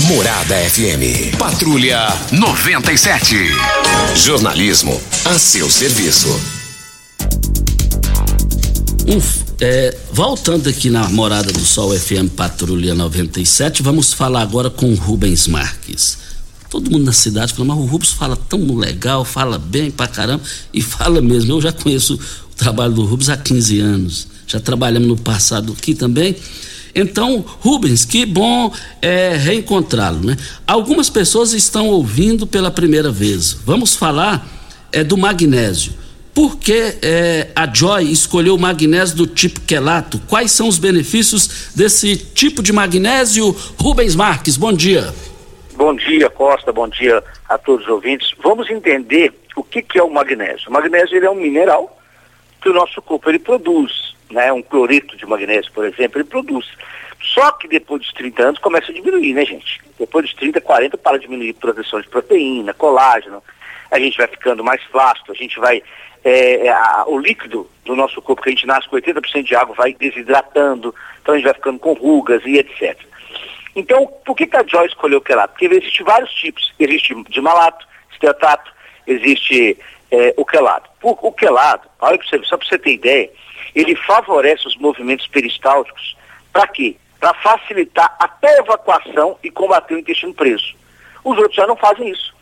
Morada 0.00 0.56
FM. 0.56 1.36
Patrulha 1.38 2.08
97. 2.32 3.36
Jornalismo 4.16 5.00
a 5.24 5.38
seu 5.38 5.70
serviço. 5.70 6.28
Um, 9.06 9.20
é, 9.60 9.96
voltando 10.12 10.68
aqui 10.68 10.88
na 10.88 11.08
Morada 11.08 11.52
do 11.52 11.60
Sol 11.60 11.98
FM 11.98 12.30
Patrulha 12.36 12.94
97, 12.94 13.82
vamos 13.82 14.12
falar 14.12 14.42
agora 14.42 14.70
com 14.70 14.94
Rubens 14.94 15.46
Marques. 15.46 16.18
Todo 16.70 16.90
mundo 16.90 17.06
na 17.06 17.12
cidade 17.12 17.52
fala, 17.52 17.66
mas 17.66 17.78
o 17.78 17.84
Rubens 17.84 18.12
fala 18.12 18.36
tão 18.36 18.76
legal, 18.76 19.24
fala 19.24 19.58
bem 19.58 19.90
pra 19.90 20.06
caramba, 20.06 20.44
e 20.72 20.80
fala 20.80 21.20
mesmo. 21.20 21.52
Eu 21.52 21.60
já 21.60 21.72
conheço 21.72 22.18
trabalho 22.60 22.92
do 22.92 23.04
Rubens 23.04 23.30
há 23.30 23.36
15 23.36 23.80
anos. 23.80 24.28
Já 24.46 24.60
trabalhamos 24.60 25.08
no 25.08 25.16
passado 25.16 25.74
aqui 25.76 25.94
também. 25.94 26.36
Então, 26.94 27.44
Rubens, 27.60 28.04
que 28.04 28.26
bom 28.26 28.72
é, 29.00 29.34
reencontrá-lo, 29.36 30.26
né? 30.26 30.36
Algumas 30.66 31.08
pessoas 31.08 31.52
estão 31.52 31.88
ouvindo 31.88 32.46
pela 32.46 32.70
primeira 32.70 33.10
vez. 33.10 33.52
Vamos 33.64 33.96
falar 33.96 34.46
é, 34.92 35.02
do 35.02 35.16
magnésio. 35.16 35.94
Por 36.34 36.58
que 36.58 36.96
é, 37.02 37.48
a 37.56 37.72
Joy 37.72 38.10
escolheu 38.10 38.56
o 38.56 38.58
magnésio 38.58 39.16
do 39.16 39.26
tipo 39.26 39.60
quelato? 39.60 40.20
Quais 40.28 40.52
são 40.52 40.68
os 40.68 40.78
benefícios 40.78 41.70
desse 41.74 42.16
tipo 42.16 42.62
de 42.62 42.72
magnésio? 42.72 43.56
Rubens 43.80 44.14
Marques, 44.14 44.56
bom 44.56 44.72
dia. 44.72 45.14
Bom 45.76 45.94
dia, 45.94 46.28
Costa, 46.28 46.72
bom 46.72 46.88
dia 46.88 47.22
a 47.48 47.56
todos 47.56 47.86
os 47.86 47.90
ouvintes. 47.90 48.30
Vamos 48.42 48.68
entender 48.68 49.32
o 49.56 49.62
que, 49.62 49.80
que 49.80 49.98
é 49.98 50.02
o 50.02 50.12
magnésio. 50.12 50.68
O 50.68 50.72
magnésio 50.72 51.16
ele 51.16 51.26
é 51.26 51.30
um 51.30 51.34
mineral 51.34 51.99
que 52.60 52.68
o 52.68 52.72
nosso 52.72 53.00
corpo 53.02 53.28
ele 53.28 53.38
produz, 53.38 54.14
né? 54.30 54.52
Um 54.52 54.62
cloreto 54.62 55.16
de 55.16 55.26
magnésio, 55.26 55.72
por 55.72 55.84
exemplo, 55.84 56.18
ele 56.18 56.28
produz. 56.28 56.66
Só 57.22 57.52
que 57.52 57.68
depois 57.68 58.02
dos 58.02 58.12
30 58.12 58.42
anos 58.42 58.58
começa 58.58 58.90
a 58.90 58.94
diminuir, 58.94 59.34
né, 59.34 59.44
gente? 59.44 59.80
Depois 59.98 60.24
dos 60.24 60.34
30, 60.34 60.60
40 60.60 60.96
para 60.98 61.18
diminuir 61.18 61.52
produção 61.54 62.00
de 62.00 62.08
proteína, 62.08 62.72
colágeno, 62.72 63.42
a 63.90 63.98
gente 63.98 64.16
vai 64.16 64.26
ficando 64.26 64.64
mais 64.64 64.82
flácido, 64.84 65.32
a 65.32 65.34
gente 65.34 65.58
vai 65.58 65.82
é, 66.24 66.66
é, 66.66 66.70
a, 66.70 67.04
o 67.06 67.18
líquido 67.18 67.68
do 67.84 67.96
nosso 67.96 68.20
corpo, 68.20 68.42
que 68.42 68.50
a 68.50 68.52
gente 68.52 68.66
nasce 68.66 68.88
com 68.88 68.96
80% 68.96 69.42
de 69.42 69.54
água, 69.54 69.74
vai 69.74 69.94
desidratando, 69.94 70.94
então 71.20 71.34
a 71.34 71.36
gente 71.38 71.46
vai 71.46 71.54
ficando 71.54 71.78
com 71.78 71.92
rugas 71.92 72.42
e 72.44 72.58
etc. 72.58 72.98
Então, 73.74 74.06
por 74.24 74.36
que, 74.36 74.46
que 74.46 74.56
a 74.56 74.64
Joy 74.66 74.86
escolheu 74.86 75.18
o 75.18 75.22
quelato? 75.22 75.52
Porque 75.52 75.66
existem 75.66 76.04
vários 76.04 76.32
tipos. 76.32 76.72
Existe 76.78 77.14
de 77.28 77.40
malato, 77.40 77.86
esteatato, 78.12 78.70
existe 79.06 79.78
é, 80.10 80.34
o 80.36 80.44
quelato. 80.44 80.89
Por, 81.00 81.18
o 81.22 81.32
quelato, 81.32 81.88
olha 82.00 82.18
você, 82.18 82.38
só 82.44 82.56
para 82.56 82.68
você 82.68 82.78
ter 82.78 82.92
ideia, 82.92 83.30
ele 83.74 83.96
favorece 83.96 84.66
os 84.66 84.76
movimentos 84.76 85.26
peristálticos. 85.26 86.16
Para 86.52 86.66
quê? 86.68 86.96
Para 87.18 87.34
facilitar 87.34 88.14
até 88.18 88.56
a 88.56 88.62
evacuação 88.62 89.38
e 89.42 89.50
combater 89.50 89.94
o 89.94 89.98
intestino 89.98 90.34
preso. 90.34 90.74
Os 91.24 91.36
outros 91.36 91.54
já 91.54 91.66
não 91.66 91.76
fazem 91.76 92.08
isso. 92.10 92.34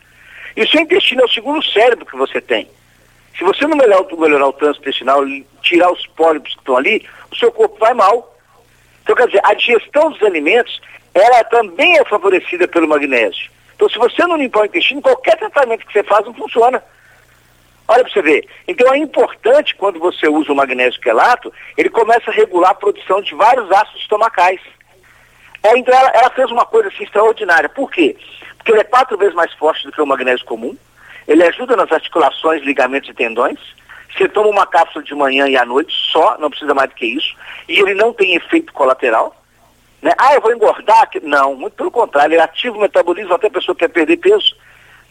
E 0.55 0.61
o 0.61 0.67
seu 0.67 0.81
intestino 0.81 1.21
é 1.21 1.25
o 1.25 1.29
segundo 1.29 1.63
cérebro 1.63 2.05
que 2.05 2.17
você 2.17 2.41
tem. 2.41 2.67
Se 3.37 3.43
você 3.43 3.65
não 3.65 3.77
melhorar, 3.77 4.03
melhorar 4.17 4.47
o 4.47 4.53
trânsito 4.53 4.81
intestinal, 4.81 5.21
tirar 5.61 5.91
os 5.91 6.05
pólipos 6.07 6.53
que 6.53 6.59
estão 6.59 6.75
ali, 6.75 7.07
o 7.31 7.35
seu 7.35 7.51
corpo 7.51 7.77
vai 7.79 7.93
mal. 7.93 8.35
Então, 9.03 9.15
quer 9.15 9.27
dizer, 9.27 9.41
a 9.43 9.53
digestão 9.53 10.11
dos 10.11 10.21
alimentos, 10.23 10.81
ela 11.13 11.43
também 11.45 11.97
é 11.97 12.05
favorecida 12.05 12.67
pelo 12.67 12.87
magnésio. 12.87 13.49
Então, 13.75 13.87
se 13.89 13.97
você 13.97 14.25
não 14.25 14.35
limpar 14.35 14.63
o 14.63 14.65
intestino, 14.65 15.01
qualquer 15.01 15.37
tratamento 15.37 15.85
que 15.85 15.93
você 15.93 16.03
faz 16.03 16.25
não 16.25 16.33
funciona. 16.33 16.83
Olha 17.91 18.03
para 18.03 18.13
você 18.13 18.21
ver. 18.21 18.47
Então, 18.67 18.93
é 18.93 18.99
importante, 18.99 19.73
quando 19.73 19.97
você 19.97 20.27
usa 20.27 20.51
o 20.51 20.55
magnésio 20.55 21.01
quelato, 21.01 21.51
ele 21.75 21.89
começa 21.89 22.29
a 22.29 22.33
regular 22.33 22.69
a 22.69 22.75
produção 22.75 23.19
de 23.19 23.33
vários 23.33 23.69
ácidos 23.71 24.01
estomacais. 24.01 24.61
É, 25.63 25.75
então, 25.75 25.91
ela, 25.97 26.09
ela 26.09 26.29
fez 26.29 26.51
uma 26.51 26.67
coisa 26.67 26.89
assim 26.89 27.03
extraordinária. 27.03 27.67
Por 27.67 27.89
quê? 27.89 28.15
Porque 28.57 28.71
ele 28.71 28.81
é 28.81 28.83
quatro 28.83 29.17
vezes 29.17 29.33
mais 29.33 29.51
forte 29.55 29.87
do 29.87 29.91
que 29.91 29.99
o 29.99 30.05
magnésio 30.05 30.45
comum. 30.45 30.77
Ele 31.27 31.43
ajuda 31.43 31.75
nas 31.75 31.91
articulações, 31.91 32.61
ligamentos 32.61 33.09
e 33.09 33.13
tendões. 33.13 33.57
Você 34.15 34.29
toma 34.29 34.49
uma 34.49 34.67
cápsula 34.67 35.03
de 35.03 35.15
manhã 35.15 35.47
e 35.47 35.57
à 35.57 35.65
noite 35.65 35.91
só, 36.11 36.37
não 36.37 36.51
precisa 36.51 36.75
mais 36.75 36.89
do 36.91 36.95
que 36.95 37.07
isso. 37.07 37.35
E 37.67 37.79
ele 37.79 37.95
não 37.95 38.13
tem 38.13 38.35
efeito 38.35 38.71
colateral. 38.71 39.35
Né? 39.99 40.13
Ah, 40.15 40.35
eu 40.35 40.41
vou 40.41 40.53
engordar? 40.53 41.09
Não, 41.23 41.55
muito 41.55 41.73
pelo 41.73 41.89
contrário, 41.89 42.35
ele 42.35 42.41
ativa 42.41 42.77
o 42.77 42.81
metabolismo 42.81 43.33
até 43.33 43.47
a 43.47 43.51
pessoa 43.51 43.75
que 43.75 43.79
quer 43.79 43.91
perder 43.91 44.17
peso. 44.17 44.55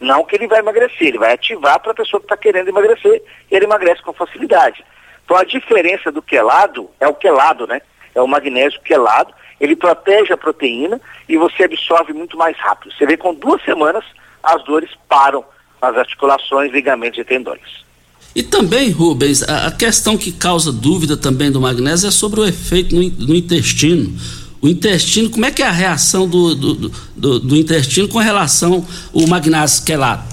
Não 0.01 0.25
que 0.25 0.37
ele 0.37 0.47
vai 0.47 0.61
emagrecer, 0.61 1.09
ele 1.09 1.19
vai 1.19 1.33
ativar 1.33 1.81
para 1.81 1.93
a 1.93 1.95
pessoa 1.95 2.21
que 2.21 2.27
está 2.27 2.37
querendo 2.37 2.69
emagrecer 2.69 3.23
e 3.51 3.55
ele 3.55 3.65
emagrece 3.65 4.03
com 4.03 4.13
facilidade. 4.13 4.85
Então 5.25 5.37
a 5.37 5.45
diferença 5.45 6.13
do 6.13 6.23
quelado 6.23 6.89
é 7.01 7.09
o 7.09 7.15
quelado, 7.15 7.67
né? 7.67 7.83
É 8.15 8.23
o 8.23 8.27
magnésio 8.27 8.81
quelado, 8.81 9.35
ele 9.61 9.77
protege 9.77 10.33
a 10.33 10.37
proteína 10.37 11.01
e 11.29 11.37
você 11.37 11.65
absorve 11.65 12.13
muito 12.13 12.37
mais 12.37 12.57
rápido. 12.57 12.93
Você 12.93 13.07
vê 13.07 13.17
com 13.17 13.35
duas 13.35 13.63
semanas 13.65 14.05
as 14.43 14.65
dores 14.65 14.91
param 15.09 15.45
nas 15.83 15.97
articulações, 15.97 16.73
ligamentos 16.73 17.19
e 17.19 17.25
tendões. 17.25 17.87
E 18.35 18.43
também, 18.43 18.91
Rubens, 18.91 19.43
a, 19.43 19.71
questão 19.73 20.17
que 20.17 20.31
causa 20.31 20.71
dúvida 20.71 21.17
também 21.17 21.51
do 21.51 21.61
magnésio 21.61 22.09
é 22.09 22.11
sobre 22.11 22.41
o 22.41 22.45
efeito 22.45 22.95
no, 22.95 23.03
no 23.03 23.35
intestino. 23.35 24.17
O 24.61 24.69
intestino, 24.69 25.31
como 25.31 25.47
é 25.47 25.53
que 25.53 25.63
é 25.63 25.67
a 25.67 25.71
reação 25.71 26.29
do, 26.29 26.55
do, 26.55 26.75
do, 27.17 27.39
do 27.41 27.57
intestino 27.57 28.09
com 28.09 28.19
relação 28.19 28.85
ao 29.15 29.29
magnésio 29.29 29.85
quelato? 29.85 30.25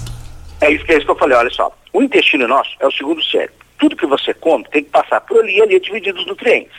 É 0.60 0.70
isso, 0.70 0.84
é 0.88 0.96
isso 0.96 1.04
que 1.04 1.10
eu 1.12 1.16
falei, 1.16 1.36
olha 1.36 1.50
só. 1.50 1.72
O 1.92 2.02
intestino 2.02 2.48
nosso 2.48 2.70
é 2.80 2.86
o 2.86 2.90
segundo 2.90 3.22
cérebro. 3.22 3.54
Tudo 3.78 3.96
que 3.96 4.06
você 4.06 4.34
come 4.34 4.64
tem 4.70 4.82
que 4.82 4.90
passar 4.90 5.20
por 5.20 5.38
ali 5.38 5.56
e 5.56 5.62
ali 5.62 5.76
é 5.76 5.78
dividido 5.78 6.18
os 6.18 6.26
nutrientes. 6.26 6.76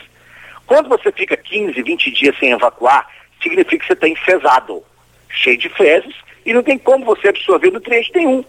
Quando 0.66 0.90
você 0.90 1.12
fica 1.12 1.38
15, 1.38 1.82
20 1.82 2.12
dias 2.12 2.38
sem 2.38 2.52
evacuar, 2.52 3.08
significa 3.42 3.78
que 3.78 3.88
você 3.88 3.94
está 3.94 4.10
enfesado, 4.10 4.84
cheio 5.30 5.58
de 5.58 5.70
fezes, 5.70 6.16
e 6.46 6.54
não 6.54 6.62
tem 6.62 6.78
como 6.78 7.06
você 7.06 7.30
absorver 7.30 7.72
nutriente 7.72 8.12
nenhum. 8.14 8.44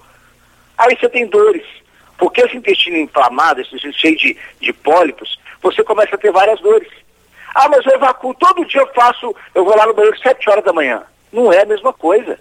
Aí 0.76 0.96
você 0.96 1.08
tem 1.08 1.26
dores. 1.26 1.64
Porque 2.16 2.40
esse 2.40 2.56
intestino 2.56 2.96
inflamado, 2.96 3.60
esse 3.60 3.70
intestino 3.70 3.94
cheio 3.94 4.16
de, 4.16 4.36
de 4.60 4.72
pólipos, 4.72 5.38
você 5.62 5.84
começa 5.84 6.16
a 6.16 6.18
ter 6.18 6.32
várias 6.32 6.60
dores. 6.60 6.88
Ah, 7.60 7.68
mas 7.68 7.84
eu 7.84 7.92
evacuo, 7.92 8.32
todo 8.34 8.64
dia 8.66 8.80
eu 8.80 8.86
faço, 8.94 9.34
eu 9.52 9.64
vou 9.64 9.76
lá 9.76 9.84
no 9.84 9.92
banheiro 9.92 10.16
7 10.16 10.48
horas 10.48 10.62
da 10.62 10.72
manhã. 10.72 11.02
Não 11.32 11.52
é 11.52 11.62
a 11.62 11.66
mesma 11.66 11.92
coisa. 11.92 12.38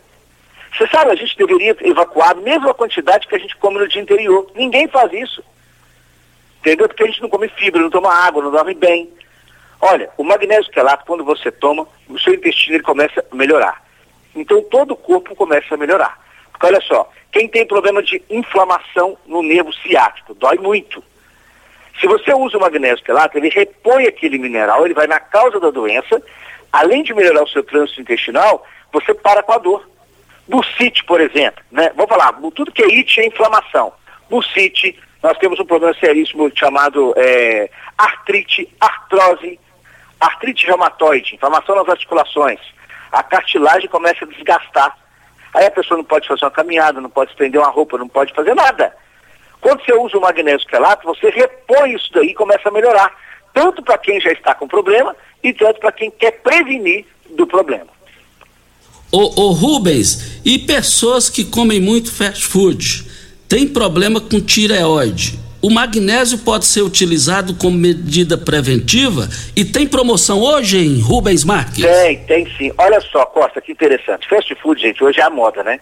Você 0.72 0.86
sabe, 0.90 1.10
a 1.10 1.16
gente 1.16 1.36
deveria 1.36 1.76
evacuar 1.82 2.30
a 2.30 2.36
mesma 2.36 2.72
quantidade 2.72 3.28
que 3.28 3.34
a 3.34 3.40
gente 3.40 3.58
come 3.58 3.80
no 3.80 3.88
dia 3.88 4.00
anterior. 4.00 4.48
Ninguém 4.54 4.88
faz 4.88 5.12
isso. 5.12 5.44
Entendeu? 6.60 6.88
Porque 6.88 7.02
a 7.02 7.08
gente 7.08 7.24
não 7.24 7.30
come 7.30 7.50
fibra, 7.50 7.82
não 7.82 7.90
toma 7.90 8.14
água, 8.14 8.44
não 8.44 8.52
dorme 8.52 8.76
bem. 8.76 9.12
Olha, 9.82 10.08
o 10.18 10.24
magnésio 10.24 10.72
quelato, 10.72 11.04
quando 11.04 11.26
você 11.26 11.52
toma, 11.52 11.88
o 12.08 12.20
seu 12.20 12.36
intestino 12.36 12.76
ele 12.76 12.84
começa 12.84 13.26
a 13.32 13.36
melhorar. 13.36 13.84
Então 14.36 14.62
todo 14.66 14.92
o 14.92 14.98
corpo 14.98 15.36
começa 15.36 15.74
a 15.74 15.78
melhorar. 15.78 16.24
Porque 16.52 16.68
olha 16.68 16.82
só, 16.82 17.12
quem 17.32 17.48
tem 17.48 17.66
problema 17.66 18.04
de 18.04 18.22
inflamação 18.30 19.18
no 19.26 19.42
nervo 19.42 19.74
ciático, 19.74 20.36
dói 20.36 20.60
muito. 20.60 21.04
Se 22.00 22.08
você 22.08 22.34
usa 22.34 22.58
o 22.58 22.62
magnésio 22.62 23.04
quelato, 23.04 23.38
ele 23.38 23.50
repõe 23.50 24.06
aquele 24.06 24.38
mineral, 24.38 24.86
ele 24.86 24.94
vai 24.94 25.08
na 25.08 25.20
causa 25.20 25.60
da 25.60 25.72
doença, 25.72 26.22
além 26.72 27.04
de 27.04 27.14
melhorar 27.14 27.44
o 27.44 27.50
seu 27.50 27.64
trânsito 27.64 28.02
intestinal, 28.02 28.66
você 28.92 29.14
para 29.14 29.42
com 29.42 29.54
a 29.54 29.58
dor. 29.58 29.88
Bursite, 30.48 31.04
por 31.04 31.20
exemplo, 31.20 31.62
né? 31.72 31.92
Vamos 31.96 32.10
falar, 32.10 32.34
tudo 32.56 32.72
que 32.72 32.82
é 32.82 32.86
it 32.86 33.20
é 33.20 33.28
inflamação. 33.28 33.92
Bursite, 34.30 34.98
nós 35.22 35.38
temos 35.40 35.60
um 35.60 35.66
problema 35.66 35.94
seríssimo 36.00 36.50
chamado 36.56 37.14
é, 37.18 37.70
artrite, 37.98 38.70
artrose, 38.80 39.60
artrite 40.20 40.66
reumatoide, 40.66 41.36
inflamação 41.36 41.76
nas 41.76 41.90
articulações. 41.90 42.60
A 43.12 43.24
cartilagem 43.24 43.90
começa 43.90 44.24
a 44.24 44.28
desgastar. 44.28 44.98
Aí 45.54 45.66
a 45.66 45.72
pessoa 45.72 45.98
não 45.98 46.04
pode 46.06 46.28
fazer 46.28 46.46
uma 46.46 46.52
caminhada, 46.52 47.02
não 47.02 47.10
pode 47.10 47.32
estender 47.32 47.60
uma 47.60 47.70
roupa, 47.70 47.98
não 47.98 48.08
pode 48.08 48.34
fazer 48.34 48.54
nada. 48.54 48.96
Quando 49.62 49.84
você 49.84 49.94
usa 49.94 50.18
o 50.18 50.22
magnésio 50.22 50.68
quelato, 50.68 51.06
você 51.06 51.30
repõe 51.30 51.94
isso 51.94 52.10
daí 52.14 52.30
e 52.30 52.34
começa 52.34 52.70
a 52.70 52.72
melhorar. 52.72 53.14
Tanto 53.54 53.82
para 53.82 53.98
quem 53.98 54.20
já 54.22 54.32
está 54.32 54.54
com 54.54 54.68
problema 54.68 55.16
e 55.44 55.54
tanto 55.54 55.80
para 55.80 55.92
quem 55.92 56.12
quer 56.12 56.32
prevenir 56.42 57.06
do 57.32 57.48
problema. 57.48 57.88
Ô, 59.12 59.42
ô 59.42 59.52
Rubens, 59.52 60.42
e 60.44 60.60
pessoas 60.60 61.30
que 61.30 61.46
comem 61.46 61.80
muito 61.80 62.14
fast 62.14 62.46
food, 62.46 63.10
tem 63.48 63.68
problema 63.68 64.20
com 64.20 64.42
tireoide? 64.42 65.40
O 65.62 65.70
magnésio 65.70 66.38
pode 66.40 66.66
ser 66.66 66.82
utilizado 66.82 67.56
como 67.56 67.78
medida 67.78 68.38
preventiva 68.38 69.28
e 69.56 69.66
tem 69.66 69.88
promoção 69.88 70.42
hoje 70.42 70.78
em 70.78 71.02
Rubens 71.02 71.44
Marques? 71.44 71.84
Tem, 71.84 72.24
tem 72.26 72.48
sim. 72.58 72.72
Olha 72.78 73.02
só, 73.02 73.26
Costa, 73.26 73.60
que 73.60 73.72
interessante. 73.72 74.28
Fast 74.28 74.54
food, 74.56 74.80
gente, 74.80 75.04
hoje 75.04 75.20
é 75.20 75.24
a 75.24 75.30
moda, 75.30 75.64
né? 75.64 75.80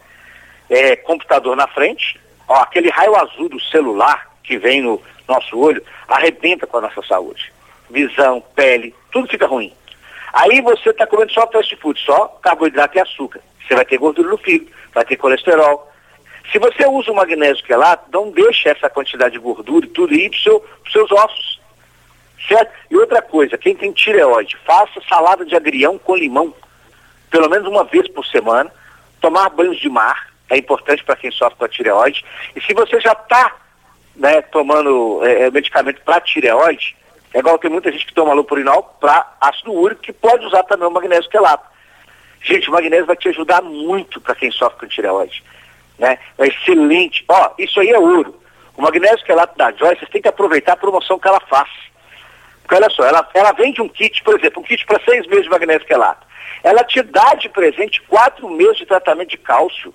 É 0.70 0.96
computador 0.96 1.56
na 1.58 1.68
frente, 1.68 2.18
ó, 2.48 2.56
aquele 2.62 2.90
raio 2.90 3.16
azul 3.16 3.50
do 3.50 3.60
celular 3.60 4.30
que 4.44 4.58
vem 4.58 4.82
no 4.82 5.02
nosso 5.28 5.58
olho 5.58 5.84
arrebenta 6.08 6.68
com 6.68 6.78
a 6.78 6.82
nossa 6.82 7.02
saúde. 7.04 7.52
Visão, 7.90 8.44
pele, 8.56 8.94
tudo 9.12 9.28
fica 9.28 9.48
ruim. 9.48 9.74
Aí 10.34 10.62
você 10.62 10.90
está 10.90 11.08
comendo 11.08 11.32
só 11.32 11.48
fast 11.48 11.76
food, 11.78 12.00
só 12.00 12.28
carboidrato 12.42 12.98
e 12.98 13.02
açúcar. 13.02 13.42
Você 13.66 13.74
vai 13.74 13.86
ter 13.86 13.98
gordura 13.98 14.30
no 14.30 14.38
fígado, 14.38 14.72
vai 14.94 15.06
ter 15.06 15.16
colesterol, 15.16 15.92
se 16.52 16.60
você 16.60 16.86
usa 16.86 17.12
o 17.12 17.16
magnésio 17.16 17.64
quelato, 17.64 18.10
não 18.12 18.32
deixe 18.32 18.70
essa 18.70 18.90
quantidade 18.90 19.34
de 19.34 19.40
gordura 19.40 19.86
e 19.86 19.90
tudo 19.90 20.14
ir 20.14 20.30
para 20.30 20.40
seu, 20.40 20.66
os 20.86 20.92
seus 20.92 21.12
ossos. 21.12 21.60
Certo? 22.48 22.72
E 22.92 22.96
outra 22.96 23.22
coisa, 23.22 23.58
quem 23.58 23.76
tem 23.76 23.92
tireoide, 23.92 24.58
faça 24.66 25.02
salada 25.10 25.46
de 25.46 25.56
agrião 25.56 25.98
com 25.98 26.16
limão, 26.16 26.54
pelo 27.30 27.50
menos 27.50 27.68
uma 27.68 27.84
vez 27.84 28.08
por 28.08 28.26
semana. 28.26 28.72
Tomar 29.20 29.50
banhos 29.50 29.80
de 29.80 29.90
mar 29.90 30.32
é 30.50 30.58
importante 30.58 31.04
para 31.04 31.16
quem 31.16 31.32
sofre 31.32 31.58
com 31.58 31.66
a 31.66 31.70
tireoide. 31.70 32.24
E 32.56 32.62
se 32.62 32.74
você 32.74 33.00
já 33.00 33.14
está 33.14 33.56
né, 34.16 34.42
tomando 34.44 35.26
é, 35.26 35.44
é 35.44 35.52
medicamento 35.52 36.02
para 36.02 36.22
tireoide, 36.22 36.96
é 37.34 37.40
igual 37.40 37.58
tem 37.58 37.70
muita 37.70 37.92
gente 37.92 38.06
que 38.06 38.14
toma 38.14 38.34
lopurinol 38.34 38.84
para 39.00 39.36
ácido 39.42 39.74
úrico, 39.74 40.02
que 40.02 40.14
pode 40.14 40.46
usar 40.46 40.64
também 40.64 40.88
o 40.88 40.92
magnésio 40.92 41.30
quelato. 41.30 41.66
Gente, 42.42 42.70
o 42.70 42.72
magnésio 42.74 43.06
vai 43.06 43.16
te 43.16 43.28
ajudar 43.30 43.62
muito 43.62 44.22
para 44.22 44.36
quem 44.36 44.52
sofre 44.52 44.80
com 44.80 44.88
tireoide 44.88 45.44
né? 45.98 46.18
É 46.38 46.48
excelente. 46.48 47.24
Ó, 47.28 47.52
isso 47.58 47.80
aí 47.80 47.90
é 47.90 48.00
ouro. 48.00 48.40
O 48.76 48.82
magnésio 48.82 49.26
quelato 49.26 49.58
da 49.58 49.72
Joyce, 49.72 50.00
vocês 50.00 50.12
têm 50.12 50.22
que 50.22 50.28
aproveitar 50.28 50.74
a 50.74 50.78
promoção 50.78 51.18
que 51.18 51.28
ela 51.28 51.40
faz. 51.42 51.70
Porque 52.62 52.76
olha 52.76 52.90
só, 52.90 53.06
ela, 53.06 53.28
ela 53.34 53.52
vende 53.54 53.82
um 53.82 53.88
kit, 53.88 54.22
por 54.24 54.38
exemplo, 54.38 54.62
um 54.62 54.66
kit 54.66 54.86
para 54.86 55.04
seis 55.06 55.26
meses 55.28 55.44
de 55.44 55.50
magnésio 55.50 55.86
quelato. 55.86 56.26
Ela 56.64 56.84
te 56.84 57.02
dá 57.02 57.36
de 57.36 57.48
presente 57.48 58.02
quatro 58.04 58.50
meses 58.50 58.78
de 58.78 58.86
tratamento 58.86 59.30
de 59.30 59.38
cálcio. 59.38 59.94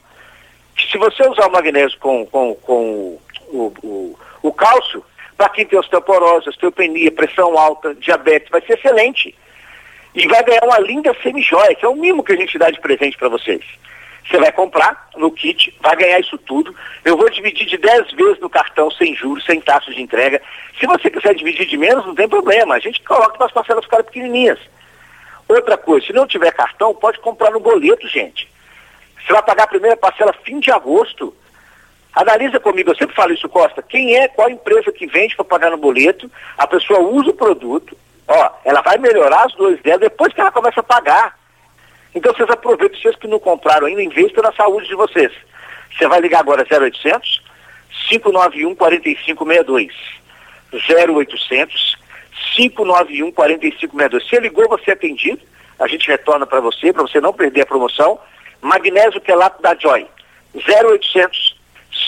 Se 0.88 0.98
você 0.98 1.26
usar 1.28 1.48
o 1.48 1.52
magnésio 1.52 1.98
com, 1.98 2.26
com, 2.26 2.54
com 2.54 3.18
o, 3.48 3.72
o, 3.82 4.18
o 4.42 4.52
cálcio, 4.52 5.04
para 5.36 5.48
quem 5.48 5.66
tem 5.66 5.78
osteoporose, 5.78 6.48
osteopenia, 6.48 7.10
pressão 7.10 7.58
alta, 7.58 7.94
diabetes, 7.94 8.50
vai 8.50 8.60
ser 8.60 8.74
excelente. 8.74 9.34
E 10.14 10.26
vai 10.26 10.42
ganhar 10.44 10.64
uma 10.64 10.78
linda 10.78 11.16
semijóia, 11.22 11.74
que 11.74 11.84
é 11.84 11.88
o 11.88 11.94
mimo 11.94 12.22
que 12.22 12.32
a 12.32 12.36
gente 12.36 12.58
dá 12.58 12.70
de 12.70 12.80
presente 12.80 13.16
para 13.16 13.28
vocês. 13.28 13.64
Você 14.28 14.38
vai 14.38 14.52
comprar 14.52 15.08
no 15.16 15.30
kit, 15.30 15.74
vai 15.80 15.96
ganhar 15.96 16.20
isso 16.20 16.36
tudo. 16.38 16.74
Eu 17.04 17.16
vou 17.16 17.28
dividir 17.30 17.66
de 17.66 17.76
10 17.76 18.12
vezes 18.12 18.40
no 18.40 18.50
cartão, 18.50 18.90
sem 18.90 19.14
juros, 19.14 19.44
sem 19.44 19.60
taxa 19.60 19.92
de 19.92 20.02
entrega. 20.02 20.40
Se 20.78 20.86
você 20.86 21.10
quiser 21.10 21.34
dividir 21.34 21.66
de 21.66 21.76
menos, 21.76 22.06
não 22.06 22.14
tem 22.14 22.28
problema. 22.28 22.74
A 22.74 22.78
gente 22.78 23.02
coloca 23.02 23.36
para 23.36 23.46
as 23.46 23.52
parcelas 23.52 23.84
ficarem 23.84 24.04
pequenininhas. 24.04 24.58
Outra 25.48 25.76
coisa, 25.76 26.06
se 26.06 26.12
não 26.12 26.26
tiver 26.26 26.52
cartão, 26.52 26.94
pode 26.94 27.18
comprar 27.18 27.50
no 27.50 27.58
boleto, 27.58 28.06
gente. 28.06 28.48
Você 29.24 29.32
vai 29.32 29.42
pagar 29.42 29.64
a 29.64 29.68
primeira 29.68 29.96
parcela 29.96 30.32
fim 30.44 30.60
de 30.60 30.70
agosto. 30.70 31.34
Analisa 32.14 32.58
comigo, 32.58 32.90
eu 32.90 32.96
sempre 32.96 33.14
falo 33.14 33.32
isso, 33.32 33.48
Costa, 33.48 33.82
quem 33.82 34.16
é, 34.16 34.26
qual 34.28 34.50
empresa 34.50 34.90
que 34.90 35.06
vende 35.06 35.36
para 35.36 35.44
pagar 35.44 35.70
no 35.70 35.76
boleto, 35.76 36.30
a 36.58 36.66
pessoa 36.66 36.98
usa 36.98 37.30
o 37.30 37.34
produto, 37.34 37.96
ó, 38.26 38.50
ela 38.64 38.80
vai 38.82 38.98
melhorar 38.98 39.44
as 39.44 39.54
dores 39.54 39.80
dela 39.80 40.00
depois 40.00 40.32
que 40.32 40.40
ela 40.40 40.50
começa 40.50 40.80
a 40.80 40.82
pagar. 40.82 41.38
Então 42.14 42.34
vocês 42.34 42.50
aproveitam, 42.50 43.00
vocês 43.00 43.14
que 43.14 43.28
não 43.28 43.38
compraram 43.38 43.86
ainda, 43.86 44.02
investam 44.02 44.42
na 44.42 44.52
saúde 44.52 44.88
de 44.88 44.94
vocês. 44.96 45.32
Você 45.96 46.08
vai 46.08 46.20
ligar 46.20 46.40
agora 46.40 46.66
0800 46.68 47.42
591 48.08 48.74
4562. 48.74 49.92
0800 50.72 51.98
591 52.56 53.32
4562. 53.32 54.28
Se 54.28 54.40
ligou, 54.40 54.68
você 54.68 54.90
é 54.90 54.94
atendido, 54.94 55.40
a 55.78 55.86
gente 55.86 56.08
retorna 56.08 56.46
para 56.46 56.60
você, 56.60 56.92
para 56.92 57.02
você 57.02 57.20
não 57.20 57.32
perder 57.32 57.62
a 57.62 57.66
promoção. 57.66 58.18
Magnésio 58.62 59.20
quelato 59.20 59.62
da 59.62 59.74
Joy. 59.74 60.06
0800 60.54 61.56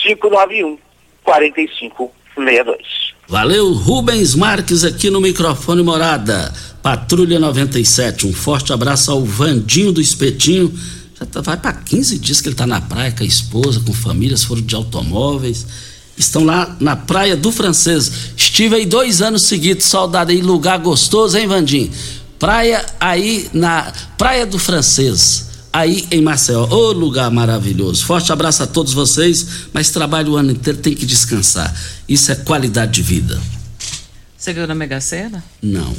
591 0.03 0.77
4562. 1.23 3.13
Valeu, 3.27 3.71
Rubens 3.71 4.35
Marques 4.35 4.83
aqui 4.83 5.09
no 5.09 5.21
microfone 5.21 5.81
Morada. 5.81 6.53
Patrulha 6.81 7.39
97. 7.39 8.27
Um 8.27 8.33
forte 8.33 8.73
abraço 8.73 9.11
ao 9.11 9.23
Vandinho 9.23 9.93
do 9.93 10.01
Espetinho. 10.01 10.73
Já 11.17 11.25
tá, 11.25 11.41
vai 11.41 11.57
para 11.57 11.73
15 11.73 12.19
dias 12.19 12.41
que 12.41 12.49
ele 12.49 12.55
tá 12.55 12.67
na 12.67 12.81
praia 12.81 13.11
com 13.11 13.23
a 13.23 13.25
esposa, 13.25 13.81
com 13.85 13.93
famílias, 13.93 14.43
foram 14.43 14.61
de 14.61 14.75
automóveis. 14.75 15.65
Estão 16.17 16.43
lá 16.43 16.75
na 16.79 16.95
Praia 16.95 17.35
do 17.35 17.51
Francês. 17.51 18.33
Estive 18.37 18.75
aí 18.75 18.85
dois 18.85 19.21
anos 19.21 19.47
seguidos, 19.47 19.85
saudade 19.85 20.31
aí, 20.31 20.41
lugar 20.41 20.77
gostoso, 20.77 21.37
hein, 21.37 21.47
Vandinho? 21.47 21.89
Praia 22.37 22.85
aí 22.99 23.49
na 23.53 23.91
Praia 24.17 24.45
do 24.45 24.59
Francês 24.59 25.52
aí 25.73 26.05
em 26.11 26.21
Maceió. 26.21 26.67
Ô 26.69 26.91
lugar 26.91 27.31
maravilhoso. 27.31 28.05
Forte 28.05 28.31
abraço 28.31 28.61
a 28.61 28.67
todos 28.67 28.93
vocês, 28.93 29.67
mas 29.73 29.89
trabalho 29.89 30.33
o 30.33 30.35
ano 30.37 30.51
inteiro, 30.51 30.77
tem 30.77 30.93
que 30.93 31.05
descansar. 31.05 31.75
Isso 32.07 32.31
é 32.31 32.35
qualidade 32.35 32.91
de 32.91 33.01
vida. 33.01 33.41
Você 34.37 34.53
ganhou 34.53 34.67
na 34.67 34.75
Mega 34.75 35.01
Sena? 35.01 35.43
Não. 35.61 35.95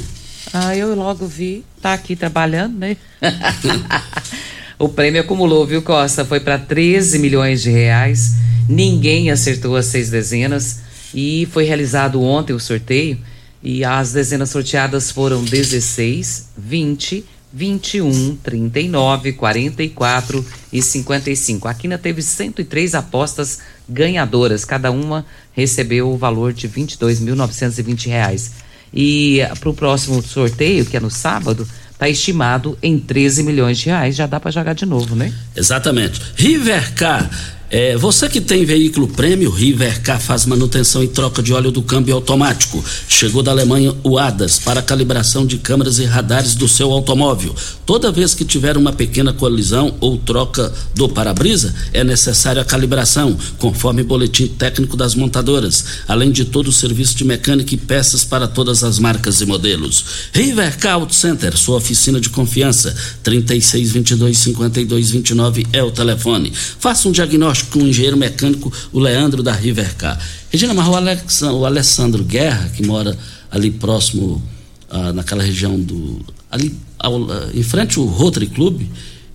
Ah, 0.53 0.75
eu 0.75 0.95
logo 0.95 1.27
vi. 1.27 1.65
Tá 1.81 1.93
aqui 1.93 2.15
trabalhando, 2.15 2.77
né? 2.77 2.95
o 4.79 4.87
prêmio 4.87 5.21
acumulou, 5.21 5.65
viu, 5.65 5.81
Costa? 5.81 6.23
Foi 6.23 6.39
para 6.39 6.57
13 6.57 7.19
milhões 7.19 7.61
de 7.61 7.69
reais. 7.69 8.35
Ninguém 8.69 9.29
acertou 9.29 9.75
as 9.75 9.87
seis 9.87 10.09
dezenas. 10.09 10.79
E 11.13 11.47
foi 11.51 11.65
realizado 11.65 12.21
ontem 12.21 12.53
o 12.53 12.59
sorteio. 12.59 13.19
E 13.63 13.83
as 13.83 14.13
dezenas 14.13 14.51
sorteadas 14.51 15.09
foram 15.09 15.43
16, 15.43 16.49
20, 16.55 17.25
21, 17.53 18.37
39, 18.37 19.33
44 19.33 20.45
e 20.73 20.81
55. 20.81 21.67
A 21.67 21.73
Quina 21.73 21.97
teve 21.97 22.21
103 22.21 22.95
apostas 22.95 23.59
ganhadoras, 23.87 24.65
cada 24.65 24.91
uma 24.91 25.25
recebeu 25.53 26.09
o 26.09 26.17
valor 26.17 26.51
de 26.53 26.67
22.920 26.67 28.07
reais. 28.07 28.51
E 28.93 29.39
para 29.59 29.69
o 29.69 29.73
próximo 29.73 30.21
sorteio, 30.21 30.85
que 30.85 30.95
é 30.95 30.99
no 30.99 31.11
sábado, 31.11 31.67
está 31.91 32.07
estimado 32.07 32.77
em 32.81 32.99
13 32.99 33.43
milhões 33.43 33.77
de 33.77 33.87
reais. 33.87 34.15
Já 34.15 34.27
dá 34.27 34.39
para 34.39 34.51
jogar 34.51 34.73
de 34.73 34.85
novo, 34.85 35.15
né? 35.15 35.33
Exatamente. 35.55 36.21
Rivercar 36.35 37.29
é, 37.69 37.97
você 37.97 38.29
que 38.29 38.39
tem 38.39 38.63
veículo 38.63 39.07
prêmio, 39.07 39.49
Rivercar 39.49 40.21
faz 40.21 40.45
manutenção 40.45 41.03
e 41.03 41.07
troca 41.07 41.41
de 41.41 41.51
óleo 41.51 41.71
do 41.71 41.81
câmbio 41.81 42.13
automático. 42.13 42.83
Chegou 43.09 43.41
da 43.41 43.49
Alemanha 43.49 43.93
o 44.03 44.19
ADAS 44.19 44.59
para 44.59 44.83
calibração 44.83 45.45
de 45.45 45.57
câmeras 45.57 45.97
e 45.97 46.05
radares 46.05 46.53
do 46.53 46.67
seu 46.67 46.91
automóvel. 46.91 47.55
Toda 47.85 48.11
vez 48.11 48.35
que 48.35 48.45
tiver 48.45 48.77
uma 48.77 48.93
pequena 48.93 49.33
colisão 49.33 49.95
ou 49.99 50.15
troca 50.17 50.71
do 50.93 51.09
para-brisa, 51.09 51.73
é 51.91 52.03
necessária 52.03 52.61
a 52.61 52.65
calibração, 52.65 53.35
conforme 53.57 54.03
boletim 54.03 54.47
técnico 54.47 54.95
das 54.95 55.15
montadoras, 55.15 55.85
além 56.07 56.31
de 56.31 56.45
todo 56.45 56.67
o 56.67 56.73
serviço 56.73 57.15
de 57.15 57.25
mecânica 57.25 57.73
e 57.73 57.77
peças 57.77 58.23
para 58.23 58.47
todas 58.47 58.83
as 58.83 58.99
marcas 58.99 59.41
e 59.41 59.45
modelos. 59.45 60.05
Rivercar 60.31 60.93
Auto 60.93 61.15
Center, 61.15 61.57
sua 61.57 61.77
oficina 61.77 62.21
de 62.21 62.29
confiança, 62.29 62.95
3622 63.23 64.37
5229 64.37 65.67
é 65.73 65.83
o 65.83 65.91
telefone. 65.91 66.53
Faça 66.79 67.07
um 67.09 67.11
diagnóstico 67.11 67.54
com 67.63 67.79
o 67.79 67.87
engenheiro 67.87 68.17
mecânico, 68.17 68.71
o 68.91 68.99
Leandro 68.99 69.41
da 69.41 69.51
Rivercar. 69.51 70.19
Regina, 70.49 70.73
mas 70.73 70.87
o 70.87 70.95
Alexandre, 70.95 71.55
o 71.55 71.65
Alessandro 71.65 72.23
Guerra, 72.23 72.69
que 72.69 72.85
mora 72.85 73.17
ali 73.51 73.71
próximo, 73.71 74.41
ah, 74.89 75.13
naquela 75.13 75.43
região 75.43 75.79
do. 75.79 76.19
ali 76.51 76.75
ao, 76.99 77.31
ah, 77.31 77.49
em 77.53 77.63
frente 77.63 77.99
ao 77.99 78.05
Rotary 78.05 78.47
Club, 78.47 78.81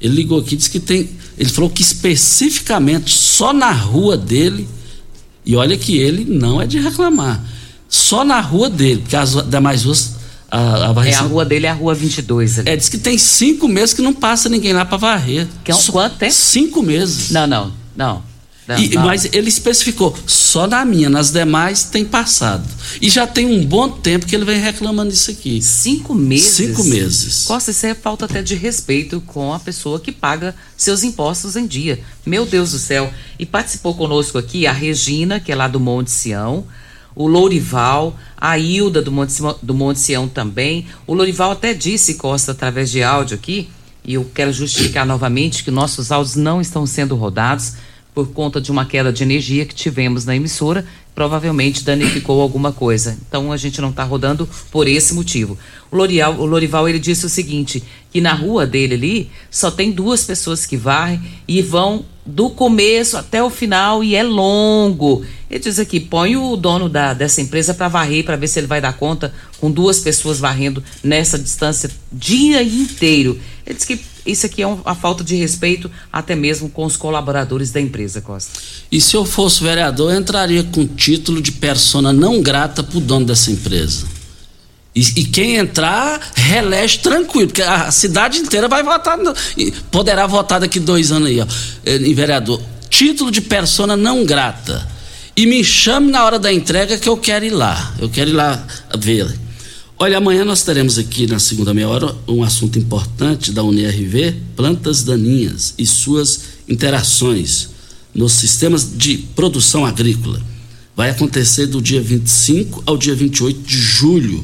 ele 0.00 0.14
ligou 0.14 0.38
aqui 0.38 0.54
e 0.54 0.56
disse 0.56 0.70
que 0.70 0.80
tem. 0.80 1.10
Ele 1.38 1.50
falou 1.50 1.70
que 1.70 1.82
especificamente 1.82 3.16
só 3.16 3.52
na 3.52 3.72
rua 3.72 4.16
dele, 4.16 4.68
e 5.44 5.56
olha 5.56 5.76
que 5.76 5.96
ele 5.96 6.24
não 6.24 6.60
é 6.60 6.66
de 6.66 6.78
reclamar, 6.78 7.42
só 7.88 8.24
na 8.24 8.40
rua 8.40 8.68
dele, 8.68 9.00
porque 9.00 9.16
as 9.16 9.34
demais 9.46 9.84
ruas 9.84 10.20
a, 10.50 10.88
a 10.88 10.92
varrição. 10.92 11.22
É, 11.22 11.26
a 11.26 11.28
rua 11.28 11.44
dele 11.44 11.66
é 11.66 11.70
a 11.70 11.74
rua 11.74 11.94
22. 11.94 12.58
Ali. 12.58 12.70
É, 12.70 12.76
diz 12.76 12.88
que 12.88 12.98
tem 12.98 13.16
cinco 13.16 13.68
meses 13.68 13.94
que 13.94 14.02
não 14.02 14.12
passa 14.12 14.48
ninguém 14.48 14.72
lá 14.72 14.84
para 14.84 14.96
varrer. 14.96 15.46
Que 15.62 15.70
é 15.70 15.74
um, 15.74 15.82
quanto 15.86 16.16
tempo? 16.16 16.32
Cinco 16.32 16.82
meses. 16.82 17.30
Não, 17.30 17.46
não. 17.46 17.79
Não. 18.00 18.22
Não, 18.66 18.78
e, 18.78 18.88
não. 18.94 19.04
Mas 19.04 19.26
ele 19.32 19.48
especificou, 19.48 20.16
só 20.26 20.66
na 20.66 20.84
minha, 20.86 21.10
nas 21.10 21.30
demais 21.30 21.84
tem 21.84 22.02
passado. 22.02 22.66
E 23.00 23.10
já 23.10 23.26
tem 23.26 23.44
um 23.46 23.66
bom 23.66 23.90
tempo 23.90 24.24
que 24.24 24.34
ele 24.34 24.44
vem 24.44 24.58
reclamando 24.58 25.10
disso 25.10 25.30
aqui. 25.30 25.60
Cinco 25.60 26.14
meses? 26.14 26.46
Cinco 26.46 26.84
meses. 26.84 27.44
Costa, 27.44 27.72
isso 27.72 27.86
é 27.86 27.94
falta 27.94 28.24
até 28.24 28.40
de 28.40 28.54
respeito 28.54 29.20
com 29.26 29.52
a 29.52 29.58
pessoa 29.58 30.00
que 30.00 30.10
paga 30.10 30.54
seus 30.76 31.02
impostos 31.02 31.56
em 31.56 31.66
dia. 31.66 32.00
Meu 32.24 32.46
Deus 32.46 32.70
do 32.70 32.78
céu. 32.78 33.12
E 33.38 33.44
participou 33.44 33.94
conosco 33.94 34.38
aqui 34.38 34.66
a 34.66 34.72
Regina, 34.72 35.38
que 35.40 35.52
é 35.52 35.54
lá 35.54 35.68
do 35.68 35.80
Monte 35.80 36.10
Sião, 36.10 36.64
o 37.14 37.26
Lourival, 37.26 38.16
a 38.36 38.56
Hilda 38.56 39.02
do 39.02 39.12
Monte, 39.12 39.34
do 39.62 39.74
Monte 39.74 40.00
Sião 40.00 40.26
também. 40.26 40.86
O 41.06 41.12
Lourival 41.12 41.50
até 41.50 41.74
disse, 41.74 42.14
Costa, 42.14 42.52
através 42.52 42.90
de 42.90 43.02
áudio 43.02 43.36
aqui, 43.36 43.68
e 44.04 44.14
eu 44.14 44.30
quero 44.34 44.52
justificar 44.52 45.04
novamente 45.04 45.62
que 45.62 45.70
nossos 45.70 46.10
áudios 46.10 46.36
não 46.36 46.60
estão 46.60 46.86
sendo 46.86 47.14
rodados 47.16 47.74
por 48.14 48.28
conta 48.32 48.60
de 48.60 48.70
uma 48.70 48.84
queda 48.84 49.12
de 49.12 49.22
energia 49.22 49.64
que 49.64 49.74
tivemos 49.74 50.24
na 50.24 50.34
emissora, 50.34 50.84
provavelmente 51.14 51.84
danificou 51.84 52.40
alguma 52.40 52.72
coisa. 52.72 53.16
Então 53.28 53.52
a 53.52 53.56
gente 53.56 53.80
não 53.80 53.90
está 53.90 54.04
rodando 54.04 54.48
por 54.70 54.88
esse 54.88 55.14
motivo. 55.14 55.58
O, 55.90 55.96
o 55.96 56.46
Lorival 56.46 56.88
ele 56.88 56.98
disse 56.98 57.26
o 57.26 57.28
seguinte, 57.28 57.82
que 58.10 58.20
na 58.20 58.32
rua 58.32 58.66
dele 58.66 58.94
ali 58.94 59.30
só 59.50 59.70
tem 59.70 59.90
duas 59.92 60.24
pessoas 60.24 60.66
que 60.66 60.76
varrem 60.76 61.20
e 61.46 61.62
vão 61.62 62.04
do 62.24 62.50
começo 62.50 63.16
até 63.16 63.42
o 63.42 63.50
final 63.50 64.04
e 64.04 64.14
é 64.14 64.22
longo. 64.22 65.24
Ele 65.50 65.60
diz 65.60 65.78
aqui, 65.78 65.98
põe 65.98 66.36
o 66.36 66.56
dono 66.56 66.88
da, 66.88 67.12
dessa 67.12 67.40
empresa 67.40 67.74
para 67.74 67.88
varrer, 67.88 68.24
para 68.24 68.36
ver 68.36 68.46
se 68.46 68.60
ele 68.60 68.66
vai 68.66 68.80
dar 68.80 68.92
conta 68.92 69.32
com 69.58 69.70
duas 69.70 69.98
pessoas 69.98 70.38
varrendo 70.38 70.82
nessa 71.02 71.38
distância 71.38 71.90
dia 72.12 72.62
inteiro. 72.62 73.38
Ele 73.66 73.74
diz 73.74 73.84
que 73.84 73.96
isso 74.26 74.46
aqui 74.46 74.62
é 74.62 74.66
uma 74.66 74.94
falta 74.94 75.24
de 75.24 75.34
respeito 75.36 75.90
até 76.12 76.34
mesmo 76.34 76.68
com 76.68 76.84
os 76.84 76.96
colaboradores 76.96 77.70
da 77.70 77.80
empresa, 77.80 78.20
Costa. 78.20 78.58
E 78.90 79.00
se 79.00 79.16
eu 79.16 79.24
fosse 79.24 79.62
vereador, 79.62 80.12
eu 80.12 80.20
entraria 80.20 80.62
com 80.64 80.86
título 80.86 81.40
de 81.40 81.52
persona 81.52 82.12
não 82.12 82.42
grata 82.42 82.82
para 82.82 82.98
o 82.98 83.00
dono 83.00 83.26
dessa 83.26 83.50
empresa. 83.50 84.06
E, 84.94 85.00
e, 85.00 85.24
quem 85.24 85.56
entrar, 85.56 86.20
relege 86.34 86.98
tranquilo, 86.98 87.46
porque 87.46 87.62
a 87.62 87.90
cidade 87.92 88.38
inteira 88.38 88.66
vai 88.66 88.82
votar, 88.82 89.16
no, 89.16 89.32
poderá 89.90 90.26
votar 90.26 90.58
daqui 90.58 90.80
dois 90.80 91.12
anos 91.12 91.28
aí, 91.28 91.40
ó, 91.40 91.46
eh, 91.86 91.96
em 91.96 92.12
vereador. 92.12 92.60
Título 92.88 93.30
de 93.30 93.40
persona 93.40 93.96
não 93.96 94.24
grata. 94.24 94.86
E 95.36 95.46
me 95.46 95.62
chame 95.62 96.10
na 96.10 96.24
hora 96.24 96.38
da 96.38 96.52
entrega 96.52 96.98
que 96.98 97.08
eu 97.08 97.16
quero 97.16 97.44
ir 97.44 97.50
lá. 97.50 97.94
Eu 98.00 98.10
quero 98.10 98.30
ir 98.30 98.32
lá 98.32 98.62
ver. 98.98 99.32
Olha, 100.02 100.16
amanhã 100.16 100.46
nós 100.46 100.62
teremos 100.62 100.96
aqui 100.96 101.26
na 101.26 101.38
segunda 101.38 101.74
meia 101.74 101.86
hora 101.86 102.16
um 102.26 102.42
assunto 102.42 102.78
importante 102.78 103.52
da 103.52 103.62
UNIRV, 103.62 104.34
plantas 104.56 105.02
daninhas 105.02 105.74
e 105.76 105.84
suas 105.84 106.40
interações 106.66 107.68
nos 108.14 108.32
sistemas 108.32 108.96
de 108.96 109.18
produção 109.18 109.84
agrícola. 109.84 110.40
Vai 110.96 111.10
acontecer 111.10 111.66
do 111.66 111.82
dia 111.82 112.00
25 112.00 112.82
ao 112.86 112.96
dia 112.96 113.14
28 113.14 113.60
de 113.60 113.76
julho, 113.76 114.42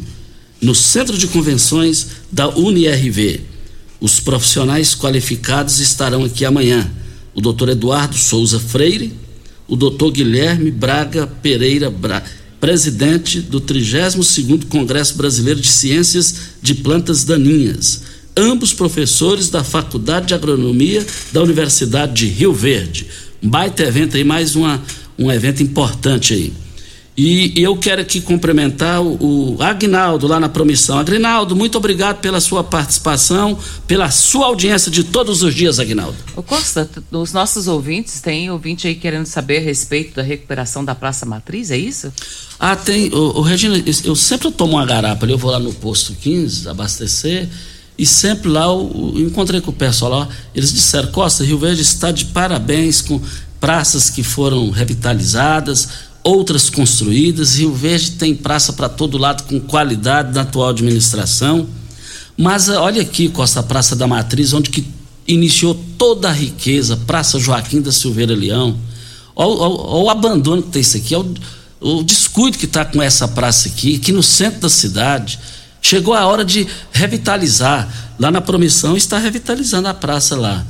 no 0.61 0.75
Centro 0.75 1.17
de 1.17 1.27
Convenções 1.27 2.09
da 2.31 2.55
UNIRV. 2.55 3.41
Os 3.99 4.21
profissionais 4.21 4.95
qualificados 4.95 5.81
estarão 5.81 6.23
aqui 6.23 6.45
amanhã. 6.45 6.93
O 7.35 7.41
doutor 7.41 7.71
Eduardo 7.71 8.19
Souza 8.19 8.61
Freire, 8.61 9.11
o 9.67 9.75
doutor 9.75 10.13
Guilherme 10.13 10.71
Braga 10.71 11.27
Pereira 11.27 11.89
Braga 11.89 12.46
presidente 12.61 13.41
do 13.41 13.61
32º 13.61 14.67
Congresso 14.67 15.17
Brasileiro 15.17 15.61
de 15.61 15.69
Ciências 15.69 16.35
de 16.63 16.75
Plantas 16.75 17.25
Daninhas, 17.25 18.03
ambos 18.37 18.73
professores 18.73 19.49
da 19.49 19.63
Faculdade 19.65 20.27
de 20.27 20.35
Agronomia 20.35 21.05
da 21.33 21.43
Universidade 21.43 22.15
de 22.15 22.27
Rio 22.27 22.53
Verde. 22.53 23.07
Um 23.43 23.49
baita 23.49 23.83
evento 23.83 24.17
aí, 24.17 24.25
mais 24.25 24.57
uma, 24.57 24.83
um 25.19 25.31
evento 25.31 25.63
importante 25.63 26.35
aí. 26.35 26.53
E 27.17 27.55
eu 27.57 27.75
quero 27.79 28.03
aqui 28.03 28.21
cumprimentar 28.21 29.01
o, 29.01 29.55
o 29.57 29.63
Agnaldo 29.63 30.27
lá 30.27 30.39
na 30.39 30.51
Promissão. 30.51 30.99
Agnaldo, 30.99 31.57
muito 31.57 31.79
obrigado 31.79 32.19
pela 32.21 32.41
sua 32.41 32.63
participação, 32.63 33.59
pela 33.87 34.11
sua 34.11 34.47
audiência 34.47 34.91
de 34.91 35.03
todos 35.03 35.43
os 35.43 35.55
dias, 35.55 35.81
Agnaldo. 35.81 36.15
O 36.37 36.43
Costa, 36.43 36.89
os 37.11 37.33
nossos 37.33 37.69
ouvintes, 37.69 38.21
tem 38.21 38.51
ouvinte 38.51 38.87
aí 38.87 38.95
querendo 38.95 39.25
saber 39.25 39.59
a 39.59 39.61
respeito 39.63 40.17
da 40.17 40.23
recuperação 40.23 40.85
da 40.85 40.95
Praça 40.95 41.25
Matriz, 41.25 41.71
é 41.71 41.79
isso? 41.79 42.13
Ah, 42.61 42.77
tem. 42.77 43.09
O, 43.15 43.39
o 43.39 43.41
Regina, 43.41 43.83
eu 44.05 44.15
sempre 44.15 44.51
tomo 44.51 44.75
uma 44.75 44.85
garapa 44.85 45.25
ali, 45.25 45.33
eu 45.33 45.39
vou 45.39 45.51
lá 45.51 45.59
no 45.59 45.73
posto 45.73 46.13
15 46.13 46.69
abastecer. 46.69 47.49
E 47.99 48.05
sempre 48.05 48.51
lá 48.51 48.65
eu, 48.65 49.15
eu 49.17 49.27
encontrei 49.27 49.59
com 49.63 49.71
o 49.71 49.75
pessoal 49.75 50.11
lá, 50.11 50.29
eles 50.55 50.71
disseram, 50.71 51.11
Costa, 51.11 51.43
Rio 51.43 51.57
Verde 51.59 51.81
está 51.81 52.13
de 52.13 52.27
parabéns 52.27 53.01
com 53.01 53.19
praças 53.59 54.11
que 54.11 54.23
foram 54.23 54.71
revitalizadas, 54.71 55.89
outras 56.27 56.69
construídas. 56.69 57.57
Rio 57.57 57.73
Verde 57.73 58.13
tem 58.13 58.35
praça 58.35 58.73
para 58.73 58.89
todo 58.89 59.17
lado 59.17 59.45
com 59.45 59.61
qualidade 59.61 60.33
da 60.33 60.43
atual 60.43 60.71
administração. 60.71 61.69
Mas 62.37 62.69
eh, 62.69 62.77
olha 62.77 63.01
aqui, 63.01 63.29
Costa 63.29 63.63
Praça 63.63 63.95
da 63.95 64.09
Matriz, 64.09 64.53
onde 64.53 64.69
que 64.69 64.85
iniciou 65.27 65.81
toda 65.97 66.29
a 66.29 66.33
riqueza, 66.33 66.97
Praça 66.97 67.39
Joaquim 67.39 67.81
da 67.81 67.93
Silveira 67.93 68.35
Leão. 68.35 68.77
Olha 69.37 69.51
o 69.51 70.11
abandono 70.11 70.63
que 70.63 70.71
tem 70.71 70.83
isso 70.83 70.97
aqui, 70.97 71.15
olha 71.15 71.31
o, 71.81 71.99
o 71.99 72.03
descuido 72.03 72.59
que 72.59 72.65
está 72.65 72.85
com 72.85 73.01
essa 73.01 73.29
praça 73.29 73.69
aqui, 73.69 73.97
aqui 73.97 74.11
no 74.11 74.23
centro 74.23 74.61
da 74.61 74.69
cidade. 74.69 75.39
Chegou 75.81 76.13
a 76.13 76.27
hora 76.27 76.45
de 76.45 76.67
revitalizar. 76.91 77.89
Lá 78.19 78.33
na 78.33 78.41
Promissão 78.41 78.97
está 78.97 79.19
revitalizando 79.19 79.87
a 79.87 79.95
praça 79.95 80.35
lá. 80.35 80.67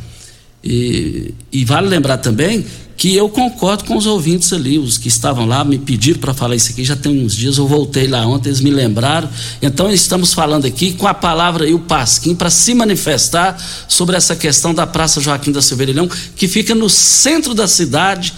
E, 0.62 1.32
e 1.50 1.64
vale 1.64 1.88
lembrar 1.88 2.18
também 2.18 2.66
que 2.96 3.14
eu 3.14 3.28
concordo 3.28 3.84
com 3.84 3.96
os 3.96 4.06
ouvintes 4.06 4.52
ali, 4.52 4.78
os 4.78 4.96
que 4.96 5.08
estavam 5.08 5.44
lá, 5.44 5.62
me 5.62 5.78
pediram 5.78 6.18
para 6.18 6.32
falar 6.32 6.56
isso 6.56 6.70
aqui, 6.70 6.82
já 6.82 6.96
tem 6.96 7.24
uns 7.24 7.34
dias, 7.34 7.58
eu 7.58 7.68
voltei 7.68 8.06
lá 8.06 8.26
ontem, 8.26 8.48
eles 8.48 8.60
me 8.60 8.70
lembraram. 8.70 9.28
Então 9.60 9.92
estamos 9.92 10.32
falando 10.32 10.64
aqui 10.64 10.94
com 10.94 11.06
a 11.06 11.12
palavra 11.12 11.68
e 11.68 11.74
o 11.74 11.78
Pasquim 11.78 12.34
para 12.34 12.48
se 12.48 12.72
manifestar 12.74 13.56
sobre 13.86 14.16
essa 14.16 14.34
questão 14.34 14.72
da 14.72 14.86
Praça 14.86 15.20
Joaquim 15.20 15.52
da 15.52 15.60
Silveira 15.60 15.92
que 16.34 16.48
fica 16.48 16.74
no 16.74 16.88
centro 16.88 17.54
da 17.54 17.68
cidade. 17.68 18.32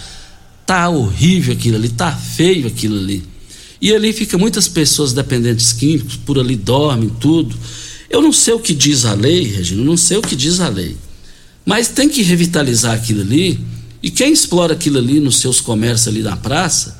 Tá 0.65 0.89
horrível 0.89 1.53
aquilo 1.53 1.77
ali, 1.77 1.89
tá 1.89 2.11
feio 2.11 2.67
aquilo 2.67 2.97
ali. 2.97 3.23
E 3.81 3.93
ali 3.93 4.11
fica 4.11 4.37
muitas 4.37 4.67
pessoas 4.67 5.13
dependentes 5.13 5.71
químicos, 5.71 6.17
por 6.17 6.37
ali 6.37 6.57
dormem, 6.57 7.09
tudo. 7.09 7.55
Eu 8.09 8.21
não 8.21 8.33
sei 8.33 8.53
o 8.53 8.59
que 8.59 8.73
diz 8.73 9.05
a 9.05 9.13
lei, 9.13 9.43
Regina, 9.43 9.83
não 9.83 9.95
sei 9.95 10.17
o 10.17 10.21
que 10.21 10.35
diz 10.35 10.59
a 10.59 10.67
lei. 10.67 10.97
Mas 11.65 11.87
tem 11.87 12.09
que 12.09 12.21
revitalizar 12.21 12.93
aquilo 12.93 13.21
ali 13.21 13.59
e 14.01 14.09
quem 14.09 14.31
explora 14.31 14.73
aquilo 14.73 14.97
ali 14.97 15.19
nos 15.19 15.39
seus 15.39 15.59
comércios 15.59 16.07
ali 16.07 16.21
na 16.21 16.37
praça, 16.37 16.97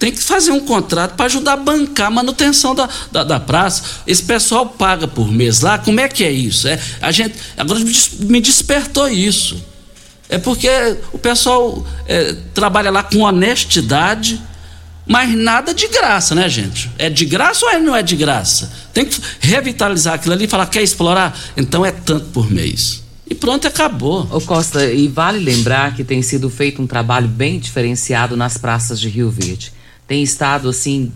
tem 0.00 0.10
que 0.10 0.22
fazer 0.22 0.50
um 0.50 0.60
contrato 0.60 1.14
para 1.14 1.26
ajudar 1.26 1.52
a 1.52 1.56
bancar 1.56 2.06
a 2.06 2.10
manutenção 2.10 2.74
da, 2.74 2.88
da, 3.12 3.22
da, 3.22 3.38
praça. 3.38 3.82
Esse 4.06 4.22
pessoal 4.22 4.64
paga 4.64 5.06
por 5.06 5.30
mês 5.30 5.60
lá, 5.60 5.78
como 5.78 6.00
é 6.00 6.08
que 6.08 6.24
é 6.24 6.30
isso? 6.32 6.66
É, 6.66 6.80
a 7.02 7.12
gente, 7.12 7.34
agora 7.56 7.78
me 8.20 8.40
despertou 8.40 9.08
isso. 9.08 9.62
É 10.26 10.38
porque 10.38 10.68
o 11.12 11.18
pessoal 11.18 11.86
é, 12.08 12.34
trabalha 12.54 12.90
lá 12.90 13.02
com 13.02 13.18
honestidade, 13.18 14.40
mas 15.06 15.34
nada 15.36 15.74
de 15.74 15.86
graça, 15.88 16.34
né, 16.34 16.48
gente? 16.48 16.90
É 16.96 17.10
de 17.10 17.26
graça 17.26 17.66
ou 17.66 17.70
é, 17.70 17.78
não 17.78 17.94
é 17.94 18.02
de 18.02 18.16
graça? 18.16 18.72
Tem 18.94 19.04
que 19.04 19.20
revitalizar 19.38 20.14
aquilo 20.14 20.32
ali 20.32 20.44
e 20.44 20.48
falar, 20.48 20.66
quer 20.66 20.82
explorar? 20.82 21.38
Então 21.56 21.84
é 21.84 21.92
tanto 21.92 22.26
por 22.26 22.50
mês. 22.50 23.02
E 23.30 23.34
pronto, 23.36 23.68
acabou. 23.68 24.26
Ô 24.28 24.40
Costa, 24.40 24.84
e 24.92 25.06
vale 25.06 25.38
lembrar 25.38 25.94
que 25.94 26.02
tem 26.02 26.20
sido 26.20 26.50
feito 26.50 26.82
um 26.82 26.86
trabalho 26.86 27.28
bem 27.28 27.60
diferenciado 27.60 28.36
nas 28.36 28.58
praças 28.58 28.98
de 28.98 29.08
Rio 29.08 29.30
Verde. 29.30 29.72
Tem 30.04 30.20
estado 30.20 30.68
assim, 30.68 31.12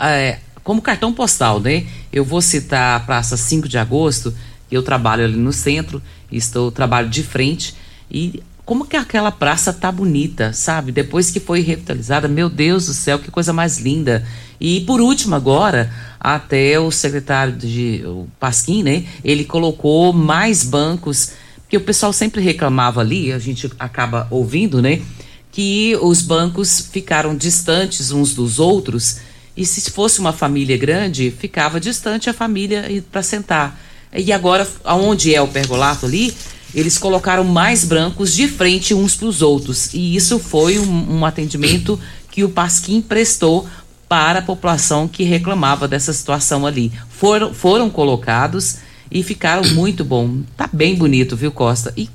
é, 0.00 0.38
como 0.64 0.80
cartão 0.80 1.12
postal, 1.12 1.60
né? 1.60 1.86
Eu 2.10 2.24
vou 2.24 2.40
citar 2.40 2.96
a 2.96 3.00
Praça 3.00 3.36
5 3.36 3.68
de 3.68 3.76
Agosto, 3.76 4.32
eu 4.70 4.82
trabalho 4.82 5.26
ali 5.26 5.36
no 5.36 5.52
centro, 5.52 6.00
estou 6.32 6.72
trabalho 6.72 7.10
de 7.10 7.22
frente 7.22 7.74
e 8.10 8.42
como 8.64 8.86
que 8.86 8.96
aquela 8.96 9.30
praça 9.30 9.70
tá 9.70 9.92
bonita, 9.92 10.54
sabe? 10.54 10.90
Depois 10.90 11.30
que 11.30 11.38
foi 11.38 11.60
revitalizada, 11.60 12.28
meu 12.28 12.48
Deus 12.48 12.86
do 12.86 12.94
céu, 12.94 13.18
que 13.18 13.30
coisa 13.30 13.52
mais 13.52 13.76
linda. 13.76 14.26
E 14.58 14.80
por 14.82 15.02
último 15.02 15.34
agora, 15.34 15.92
até 16.18 16.80
o 16.80 16.90
secretário 16.90 17.52
de 17.52 18.02
o 18.06 18.26
Pasquim, 18.40 18.82
né? 18.82 19.04
Ele 19.22 19.44
colocou 19.44 20.14
mais 20.14 20.64
bancos 20.64 21.32
porque 21.68 21.76
o 21.76 21.82
pessoal 21.82 22.14
sempre 22.14 22.40
reclamava 22.40 23.02
ali, 23.02 23.30
a 23.30 23.38
gente 23.38 23.70
acaba 23.78 24.26
ouvindo, 24.30 24.80
né? 24.80 25.02
Que 25.52 25.94
os 26.00 26.22
bancos 26.22 26.88
ficaram 26.90 27.36
distantes 27.36 28.10
uns 28.10 28.32
dos 28.32 28.58
outros 28.58 29.18
e 29.54 29.66
se 29.66 29.90
fosse 29.90 30.18
uma 30.18 30.32
família 30.32 30.78
grande, 30.78 31.30
ficava 31.30 31.78
distante 31.78 32.30
a 32.30 32.32
família 32.32 33.04
para 33.12 33.22
sentar. 33.22 33.78
E 34.14 34.32
agora, 34.32 34.66
aonde 34.82 35.34
é 35.34 35.42
o 35.42 35.48
pergolato 35.48 36.06
ali, 36.06 36.34
eles 36.74 36.96
colocaram 36.96 37.44
mais 37.44 37.84
brancos 37.84 38.32
de 38.32 38.48
frente 38.48 38.94
uns 38.94 39.14
para 39.14 39.28
os 39.28 39.42
outros. 39.42 39.92
E 39.92 40.16
isso 40.16 40.38
foi 40.38 40.78
um, 40.78 41.18
um 41.18 41.26
atendimento 41.26 42.00
que 42.30 42.44
o 42.44 42.48
Pasquim 42.48 43.02
prestou 43.02 43.68
para 44.08 44.38
a 44.38 44.42
população 44.42 45.06
que 45.06 45.22
reclamava 45.22 45.86
dessa 45.86 46.14
situação 46.14 46.64
ali. 46.64 46.90
Foram, 47.10 47.52
foram 47.52 47.90
colocados 47.90 48.78
e 49.10 49.22
ficaram 49.22 49.68
muito 49.70 50.04
bom. 50.04 50.40
Tá 50.56 50.68
bem 50.72 50.94
bonito, 50.94 51.36
viu, 51.36 51.50
Costa? 51.50 51.92
E 51.96 52.08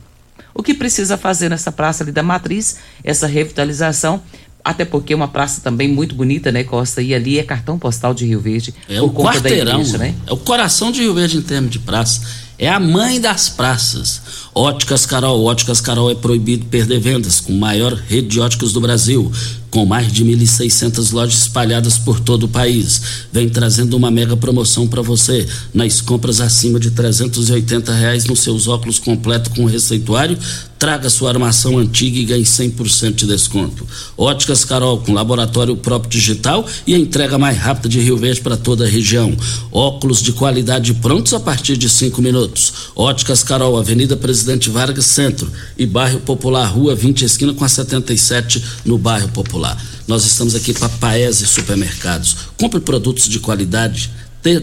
o 0.54 0.62
que 0.62 0.74
precisa 0.74 1.18
fazer 1.18 1.50
nessa 1.50 1.72
praça 1.72 2.04
ali 2.04 2.12
da 2.12 2.22
Matriz, 2.22 2.78
essa 3.04 3.26
revitalização, 3.26 4.22
até 4.64 4.86
porque 4.86 5.14
é 5.14 5.16
uma 5.16 5.28
praça 5.28 5.62
também 5.62 5.88
muito 5.88 6.16
bonita, 6.16 6.52
né, 6.52 6.64
Costa? 6.64 7.02
E 7.02 7.14
ali 7.14 7.38
é 7.38 7.44
cartão 7.44 7.78
postal 7.78 8.14
de 8.14 8.26
Rio 8.26 8.40
Verde. 8.40 8.74
É 8.88 9.02
o 9.02 9.10
quarteirão, 9.10 9.80
igreja, 9.80 9.98
né? 9.98 10.16
É 10.26 10.32
o 10.32 10.38
coração 10.38 10.92
de 10.92 11.02
Rio 11.02 11.14
Verde 11.14 11.38
em 11.38 11.42
termos 11.42 11.72
de 11.72 11.80
praça. 11.80 12.22
É 12.58 12.70
a 12.70 12.80
mãe 12.80 13.20
das 13.20 13.50
praças. 13.50 14.22
Óticas 14.54 15.06
Carol. 15.06 15.44
Óticas 15.44 15.82
Carol 15.82 16.10
é 16.10 16.16
proibido 16.16 16.66
perder 16.68 17.00
vendas 17.00 17.42
com 17.42 17.52
maior 17.52 17.94
rede 17.94 18.28
de 18.28 18.40
óticas 18.40 18.72
do 18.72 18.80
Brasil 18.80 19.30
com 19.74 19.88
mais 19.88 20.14
de 20.14 20.24
1.600 20.24 21.12
lojas 21.12 21.40
espalhadas 21.40 21.98
por 21.98 22.20
todo 22.20 22.44
o 22.44 22.48
país. 22.48 23.02
Vem 23.32 23.50
trazendo 23.50 23.98
uma 23.98 24.12
mega 24.12 24.38
promoção 24.38 24.88
para 24.88 25.02
você 25.02 25.48
nas 25.74 26.00
compras 26.00 26.40
acima 26.40 26.80
de 26.80 26.92
380 26.92 27.92
reais 27.92 28.26
nos 28.26 28.42
seus 28.42 28.68
óculos 28.68 29.00
completo 29.00 29.50
com 29.50 29.66
receituário. 29.66 30.38
Traga 30.78 31.10
sua 31.10 31.30
armação 31.30 31.78
antiga 31.78 32.20
e 32.20 32.26
ganhe 32.26 32.44
100% 32.44 33.14
de 33.14 33.26
desconto. 33.26 33.88
Óticas 34.18 34.66
Carol, 34.66 35.00
com 35.00 35.14
laboratório 35.14 35.78
próprio 35.78 36.12
digital 36.12 36.68
e 36.86 36.94
a 36.94 37.00
entrega 37.00 37.40
mais 37.40 37.58
rápida 37.58 37.88
de 37.88 38.02
Rio 38.02 38.18
Verde 38.18 38.42
para 38.42 38.58
toda 38.58 38.84
a 38.84 38.88
região. 38.88 39.34
Óculos 39.72 40.22
de 40.22 40.34
qualidade 40.34 40.94
prontos 40.96 41.34
a 41.34 41.40
partir 41.40 41.78
de 41.78 41.90
cinco 41.90 42.22
minutos. 42.22 42.92
Óticas 42.96 43.44
Carol, 43.44 43.78
Avenida 43.78 44.18
Presidente 44.18 44.70
Vargas 44.70 45.06
Centro 45.06 45.50
e 45.78 45.86
Bairro 45.86 46.20
Popular, 46.20 46.66
Rua 46.66 46.94
20, 46.94 47.24
esquina 47.24 47.54
com 47.54 47.64
a 47.64 47.70
77, 47.70 48.62
no 48.84 48.98
Bairro 48.98 49.30
Popular. 49.30 49.63
Nós 50.08 50.26
estamos 50.26 50.56
aqui 50.56 50.74
para 50.74 50.90
Paese 50.90 51.48
Supermercados. 51.48 52.36
Compre 52.58 52.80
produtos 52.80 53.30
de 53.30 53.40
qualidade 53.40 54.12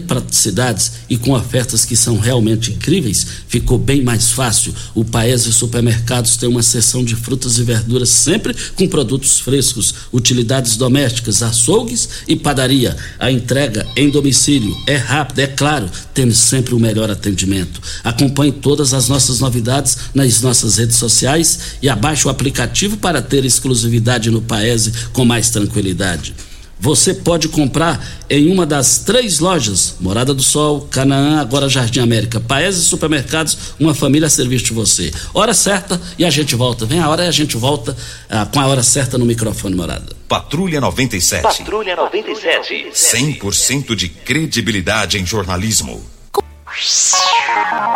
praticidades 0.07 0.91
e 1.09 1.17
com 1.17 1.31
ofertas 1.31 1.85
que 1.85 1.95
são 1.95 2.19
realmente 2.19 2.71
incríveis, 2.71 3.25
ficou 3.47 3.77
bem 3.77 4.03
mais 4.03 4.31
fácil. 4.31 4.73
O 4.93 5.03
Paese 5.03 5.51
Supermercados 5.51 6.37
tem 6.37 6.47
uma 6.47 6.61
seção 6.61 7.03
de 7.03 7.15
frutas 7.15 7.57
e 7.57 7.63
verduras 7.63 8.09
sempre 8.09 8.55
com 8.75 8.87
produtos 8.87 9.39
frescos, 9.39 9.93
utilidades 10.13 10.77
domésticas, 10.77 11.41
açougues 11.41 12.09
e 12.27 12.35
padaria. 12.35 12.95
A 13.19 13.31
entrega 13.31 13.87
em 13.95 14.09
domicílio 14.09 14.77
é 14.85 14.95
rápida, 14.95 15.43
é 15.43 15.47
claro, 15.47 15.89
temos 16.13 16.37
sempre 16.37 16.75
o 16.75 16.79
melhor 16.79 17.09
atendimento. 17.09 17.81
Acompanhe 18.03 18.51
todas 18.51 18.93
as 18.93 19.09
nossas 19.09 19.39
novidades 19.39 19.97
nas 20.13 20.41
nossas 20.41 20.77
redes 20.77 20.97
sociais 20.97 21.59
e 21.81 21.89
abaixe 21.89 22.27
o 22.27 22.31
aplicativo 22.31 22.97
para 22.97 23.21
ter 23.21 23.43
exclusividade 23.45 24.29
no 24.29 24.41
Paese 24.41 24.91
com 25.13 25.25
mais 25.25 25.49
tranquilidade. 25.49 26.33
Você 26.81 27.13
pode 27.13 27.47
comprar 27.47 28.03
em 28.27 28.51
uma 28.51 28.65
das 28.65 28.97
três 28.97 29.37
lojas: 29.37 29.97
Morada 29.99 30.33
do 30.33 30.41
Sol, 30.41 30.87
Canaã, 30.89 31.39
agora 31.39 31.69
Jardim 31.69 31.99
América, 31.99 32.39
Paese 32.39 32.83
Supermercados, 32.83 33.75
uma 33.79 33.93
família 33.93 34.25
a 34.25 34.29
serviço 34.31 34.65
de 34.65 34.73
você. 34.73 35.13
Hora 35.31 35.53
certa 35.53 36.01
e 36.17 36.25
a 36.25 36.29
gente 36.31 36.55
volta. 36.55 36.83
Vem 36.83 36.99
a 36.99 37.07
hora 37.07 37.25
e 37.25 37.27
a 37.27 37.31
gente 37.31 37.55
volta 37.55 37.95
ah, 38.27 38.47
com 38.51 38.59
a 38.59 38.65
hora 38.65 38.81
certa 38.81 39.15
no 39.15 39.25
microfone, 39.25 39.75
Morada. 39.75 40.15
Patrulha 40.27 40.81
97. 40.81 41.43
Patrulha 41.43 41.95
97. 41.95 42.87
100% 42.95 43.95
de 43.95 44.09
credibilidade 44.09 45.19
em 45.19 45.25
jornalismo. 45.25 46.03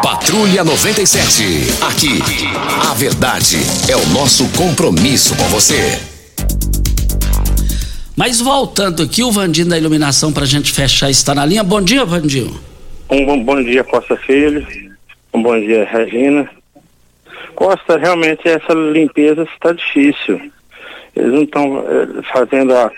Patrulha 0.04 0.64
97. 0.64 1.44
Aqui, 1.82 2.20
a 2.88 2.94
verdade 2.94 3.58
é 3.90 3.96
o 3.96 4.06
nosso 4.10 4.48
compromisso 4.50 5.36
com 5.36 5.46
você. 5.46 6.15
Mas 8.16 8.40
voltando 8.40 9.04
aqui, 9.04 9.22
o 9.24 9.32
Vandinho 9.32 9.68
da 9.68 9.78
Iluminação 9.78 10.32
para 10.32 10.44
a 10.44 10.48
gente 10.48 10.72
fechar 10.72 11.10
está 11.10 11.36
na 11.36 11.46
linha. 11.46 11.64
Bom 11.64 11.82
dia, 11.82 12.06
Vandinho. 12.06 12.58
Um 13.10 13.26
bom, 13.26 13.44
bom 13.44 13.62
dia, 13.62 13.84
Costa 13.84 14.16
Filho. 14.16 14.66
Um 15.34 15.44
bom 15.44 15.60
dia, 15.60 15.84
Regina. 15.84 16.50
Costa, 17.56 17.98
realmente 17.98 18.48
essa 18.48 18.74
limpeza 18.74 19.44
está 19.44 19.74
difícil. 19.74 20.52
Eles 21.14 21.34
não 21.34 21.44
estão 21.44 21.80
eh, 21.80 22.22
fazendo 22.32 22.74
a, 22.74 22.90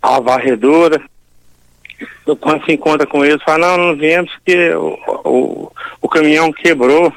a 0.00 0.20
varredora. 0.20 1.02
Eu, 2.24 2.36
quando 2.36 2.64
se 2.64 2.72
encontra 2.72 3.06
com 3.06 3.24
eles, 3.24 3.42
fala, 3.42 3.76
não, 3.76 3.88
não 3.88 3.96
viemos 3.96 4.32
porque 4.34 4.72
o, 4.72 4.98
o, 5.24 5.72
o 6.00 6.08
caminhão 6.08 6.52
quebrou. 6.52 7.12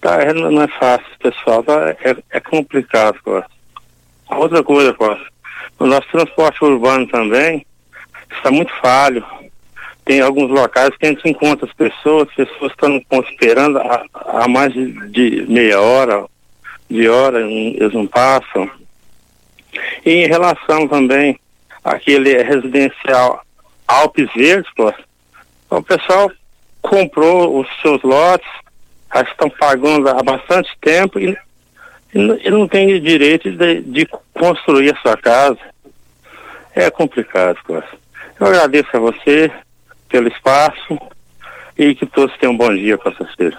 Tá, 0.00 0.22
é, 0.22 0.32
não 0.32 0.62
é 0.62 0.68
fácil, 0.68 1.06
pessoal, 1.20 1.64
tá, 1.64 1.96
é, 2.04 2.16
é 2.30 2.38
complicado, 2.38 3.18
Costa. 3.24 3.50
Outra 4.30 4.62
coisa, 4.62 4.94
Costa, 4.94 5.26
o 5.78 5.86
nosso 5.86 6.08
transporte 6.10 6.64
urbano 6.64 7.06
também 7.08 7.66
está 8.30 8.50
muito 8.50 8.72
falho. 8.80 9.24
Tem 10.04 10.20
alguns 10.20 10.50
locais 10.50 10.96
que 10.96 11.06
a 11.06 11.10
gente 11.10 11.28
encontra 11.28 11.66
as 11.66 11.72
pessoas, 11.72 12.28
as 12.30 12.34
pessoas 12.34 12.72
estão 12.72 13.20
esperando 13.20 13.78
há, 13.78 14.48
mais 14.48 14.72
de, 14.72 15.44
meia 15.48 15.80
hora, 15.80 16.26
de 16.88 17.08
hora, 17.08 17.40
eles 17.40 17.92
não 17.92 18.06
passam. 18.06 18.70
E 20.04 20.24
em 20.24 20.26
relação 20.26 20.88
também 20.88 21.38
àquele 21.84 22.42
residencial 22.42 23.42
Alpes 23.86 24.28
Verdes, 24.34 24.70
o 25.70 25.82
pessoal 25.82 26.30
comprou 26.80 27.60
os 27.60 27.68
seus 27.82 28.02
lotes, 28.02 28.48
já 29.14 29.22
estão 29.22 29.50
pagando 29.50 30.08
há 30.08 30.22
bastante 30.22 30.70
tempo 30.80 31.18
e, 31.18 31.36
e 32.14 32.50
não 32.50 32.66
tem 32.66 33.00
direito 33.00 33.50
de, 33.50 33.80
de, 33.82 34.08
construir 34.34 34.94
a 34.94 35.00
sua 35.00 35.16
casa. 35.16 35.58
É 36.74 36.90
complicado, 36.90 37.58
Costa. 37.66 37.96
Eu 38.40 38.46
agradeço 38.46 38.88
a 38.94 39.00
você 39.00 39.50
pelo 40.08 40.28
espaço 40.28 40.98
e 41.76 41.94
que 41.94 42.06
todos 42.06 42.36
tenham 42.38 42.54
um 42.54 42.56
bom 42.56 42.74
dia, 42.74 42.96
Costa-feira. 42.96 43.58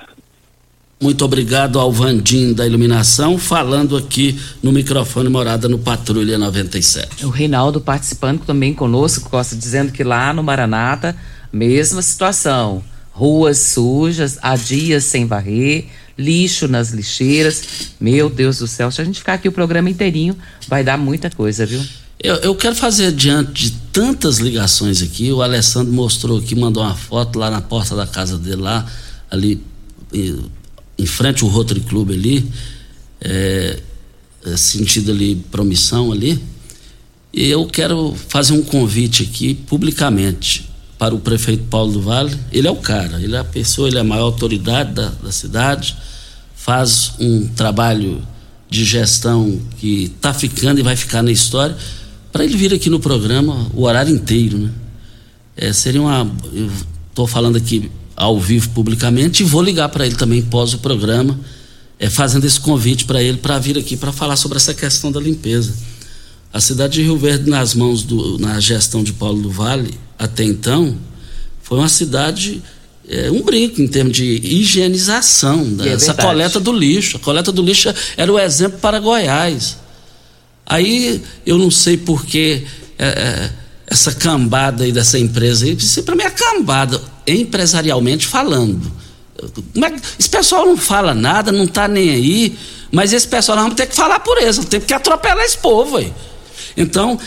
Muito 1.01 1.23
obrigado 1.23 1.79
ao 1.79 1.91
Vandim 1.91 2.53
da 2.53 2.65
Iluminação, 2.65 3.37
falando 3.37 3.95
aqui 3.95 4.37
no 4.61 4.71
microfone 4.71 5.29
Morada 5.29 5.69
no 5.69 5.79
Patrulha 5.79 6.37
97. 6.37 7.25
O 7.25 7.29
Reinaldo 7.29 7.79
participando 7.79 8.45
também 8.45 8.73
conosco, 8.73 9.29
Costa, 9.29 9.55
dizendo 9.55 9.93
que 9.93 10.03
lá 10.03 10.33
no 10.33 10.43
Maranata, 10.43 11.15
mesma 11.53 12.01
situação 12.01 12.83
ruas 13.19 13.57
sujas, 13.57 14.39
há 14.41 14.55
dias 14.55 15.03
sem 15.03 15.25
varrer, 15.25 15.87
lixo 16.19 16.67
nas 16.67 16.91
lixeiras. 16.91 17.63
Meu 17.99 18.29
Deus 18.29 18.59
do 18.59 18.67
céu, 18.67 18.91
se 18.91 19.01
a 19.01 19.05
gente 19.05 19.19
ficar 19.19 19.35
aqui 19.35 19.47
o 19.47 19.51
programa 19.51 19.89
inteirinho, 19.89 20.37
vai 20.67 20.83
dar 20.83 20.97
muita 20.97 21.29
coisa, 21.29 21.65
viu? 21.65 21.81
Eu, 22.21 22.35
eu 22.35 22.53
quero 22.53 22.75
fazer 22.75 23.13
diante 23.13 23.69
de 23.69 23.71
tantas 23.93 24.39
ligações 24.39 25.01
aqui. 25.01 25.31
O 25.31 25.41
Alessandro 25.41 25.93
mostrou 25.93 26.37
aqui, 26.37 26.53
mandou 26.53 26.83
uma 26.83 26.95
foto 26.95 27.39
lá 27.39 27.49
na 27.49 27.61
porta 27.61 27.95
da 27.95 28.05
casa 28.05 28.37
dele, 28.37 28.57
lá, 28.57 28.85
ali 29.31 29.63
em, 30.13 31.05
frente 31.05 31.43
ao 31.43 31.49
Rotary 31.49 31.79
Club 31.79 32.11
ali, 32.11 32.51
é, 33.21 33.79
é, 34.45 34.57
sentido 34.57 35.11
ali 35.11 35.35
promissão 35.49 36.11
ali. 36.11 36.37
E 37.31 37.47
eu 37.47 37.65
quero 37.65 38.13
fazer 38.27 38.51
um 38.51 38.63
convite 38.63 39.23
aqui 39.23 39.53
publicamente 39.53 40.69
para 40.97 41.15
o 41.15 41.19
prefeito 41.19 41.63
Paulo 41.69 41.93
do 41.93 42.01
Vale. 42.01 42.37
Ele 42.51 42.67
é 42.67 42.71
o 42.71 42.75
cara, 42.75 43.21
ele 43.21 43.35
é 43.35 43.39
a 43.39 43.45
pessoa, 43.45 43.87
ele 43.87 43.97
é 43.97 44.01
a 44.01 44.03
maior 44.03 44.25
autoridade 44.25 44.91
da, 44.93 45.07
da 45.07 45.31
cidade, 45.31 45.95
faz 46.59 47.13
um 47.19 47.47
trabalho 47.47 48.21
de 48.69 48.83
gestão 48.83 49.59
que 49.77 50.03
está 50.03 50.33
ficando 50.33 50.79
e 50.79 50.83
vai 50.83 50.95
ficar 50.95 51.23
na 51.23 51.31
história, 51.31 51.75
para 52.31 52.43
ele 52.43 52.57
vir 52.57 52.73
aqui 52.73 52.89
no 52.89 52.99
programa 52.99 53.71
o 53.73 53.83
horário 53.83 54.13
inteiro, 54.13 54.57
né? 54.57 54.71
É, 55.55 55.73
seria 55.73 56.01
uma. 56.01 56.29
Estou 57.09 57.25
falando 57.25 57.55
aqui 57.55 57.89
ao 58.15 58.39
vivo 58.39 58.69
publicamente 58.69 59.41
e 59.41 59.45
vou 59.45 59.61
ligar 59.61 59.89
para 59.89 60.05
ele 60.05 60.15
também 60.15 60.41
pós 60.41 60.73
o 60.73 60.79
programa, 60.79 61.39
é, 61.97 62.09
fazendo 62.09 62.45
esse 62.45 62.59
convite 62.59 63.05
para 63.05 63.23
ele 63.23 63.37
para 63.37 63.57
vir 63.57 63.77
aqui 63.77 63.97
para 63.97 64.11
falar 64.11 64.35
sobre 64.35 64.57
essa 64.57 64.73
questão 64.73 65.11
da 65.11 65.19
limpeza. 65.19 65.73
A 66.53 66.59
cidade 66.59 66.93
de 66.93 67.03
Rio 67.03 67.17
Verde, 67.17 67.49
nas 67.49 67.73
mãos 67.73 68.03
do, 68.03 68.37
na 68.37 68.59
gestão 68.59 69.03
de 69.03 69.13
Paulo 69.13 69.41
do 69.41 69.49
Vale, 69.49 69.97
até 70.17 70.43
então, 70.43 70.97
foi 71.61 71.77
uma 71.77 71.89
cidade, 71.89 72.61
é, 73.09 73.31
um 73.31 73.41
brinco 73.41 73.81
em 73.81 73.87
termos 73.87 74.13
de 74.13 74.23
higienização 74.23 75.63
dessa 75.63 76.11
é 76.11 76.13
coleta 76.13 76.59
do 76.59 76.71
lixo. 76.71 77.17
A 77.17 77.19
coleta 77.19 77.51
do 77.51 77.63
lixo 77.63 77.91
era 78.15 78.31
o 78.31 78.37
exemplo 78.37 78.77
para 78.77 78.99
Goiás. 78.99 79.77
Aí 80.63 81.19
eu 81.43 81.57
não 81.57 81.71
sei 81.71 81.97
por 81.97 82.23
que 82.23 82.63
é, 82.99 83.07
é, 83.07 83.49
essa 83.87 84.13
cambada 84.13 84.83
aí 84.83 84.91
dessa 84.91 85.17
empresa 85.17 85.65
aí, 85.65 85.73
isso 85.73 86.03
para 86.03 86.15
mim 86.15 86.21
é 86.21 86.29
cambada, 86.29 87.01
empresarialmente 87.25 88.27
falando. 88.27 88.91
É, 89.41 89.95
esse 90.19 90.29
pessoal 90.29 90.67
não 90.67 90.77
fala 90.77 91.15
nada, 91.15 91.51
não 91.51 91.63
está 91.63 91.87
nem 91.87 92.11
aí, 92.11 92.55
mas 92.91 93.11
esse 93.11 93.27
pessoal 93.27 93.55
nós 93.55 93.63
vamos 93.63 93.77
ter 93.77 93.87
que 93.87 93.95
falar 93.95 94.19
por 94.19 94.37
eles, 94.37 94.59
tem 94.65 94.79
que 94.79 94.93
atropelar 94.93 95.43
esse 95.43 95.57
povo 95.57 95.97
aí. 95.97 96.13
Então, 96.77 97.17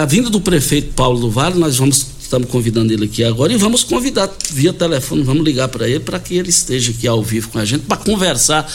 a 0.00 0.04
vinda 0.04 0.28
do 0.28 0.40
prefeito 0.40 0.92
Paulo 0.94 1.20
do 1.20 1.30
Vale, 1.30 1.56
nós 1.56 1.76
vamos 1.76 2.13
estamos 2.24 2.48
convidando 2.48 2.92
ele 2.92 3.04
aqui 3.04 3.22
agora 3.22 3.52
e 3.52 3.56
vamos 3.56 3.84
convidar 3.84 4.30
via 4.50 4.72
telefone, 4.72 5.22
vamos 5.22 5.44
ligar 5.44 5.68
para 5.68 5.88
ele 5.88 6.00
para 6.00 6.18
que 6.18 6.36
ele 6.36 6.50
esteja 6.50 6.90
aqui 6.90 7.06
ao 7.06 7.22
vivo 7.22 7.48
com 7.48 7.58
a 7.58 7.64
gente 7.64 7.84
para 7.84 7.96
conversar 7.96 8.70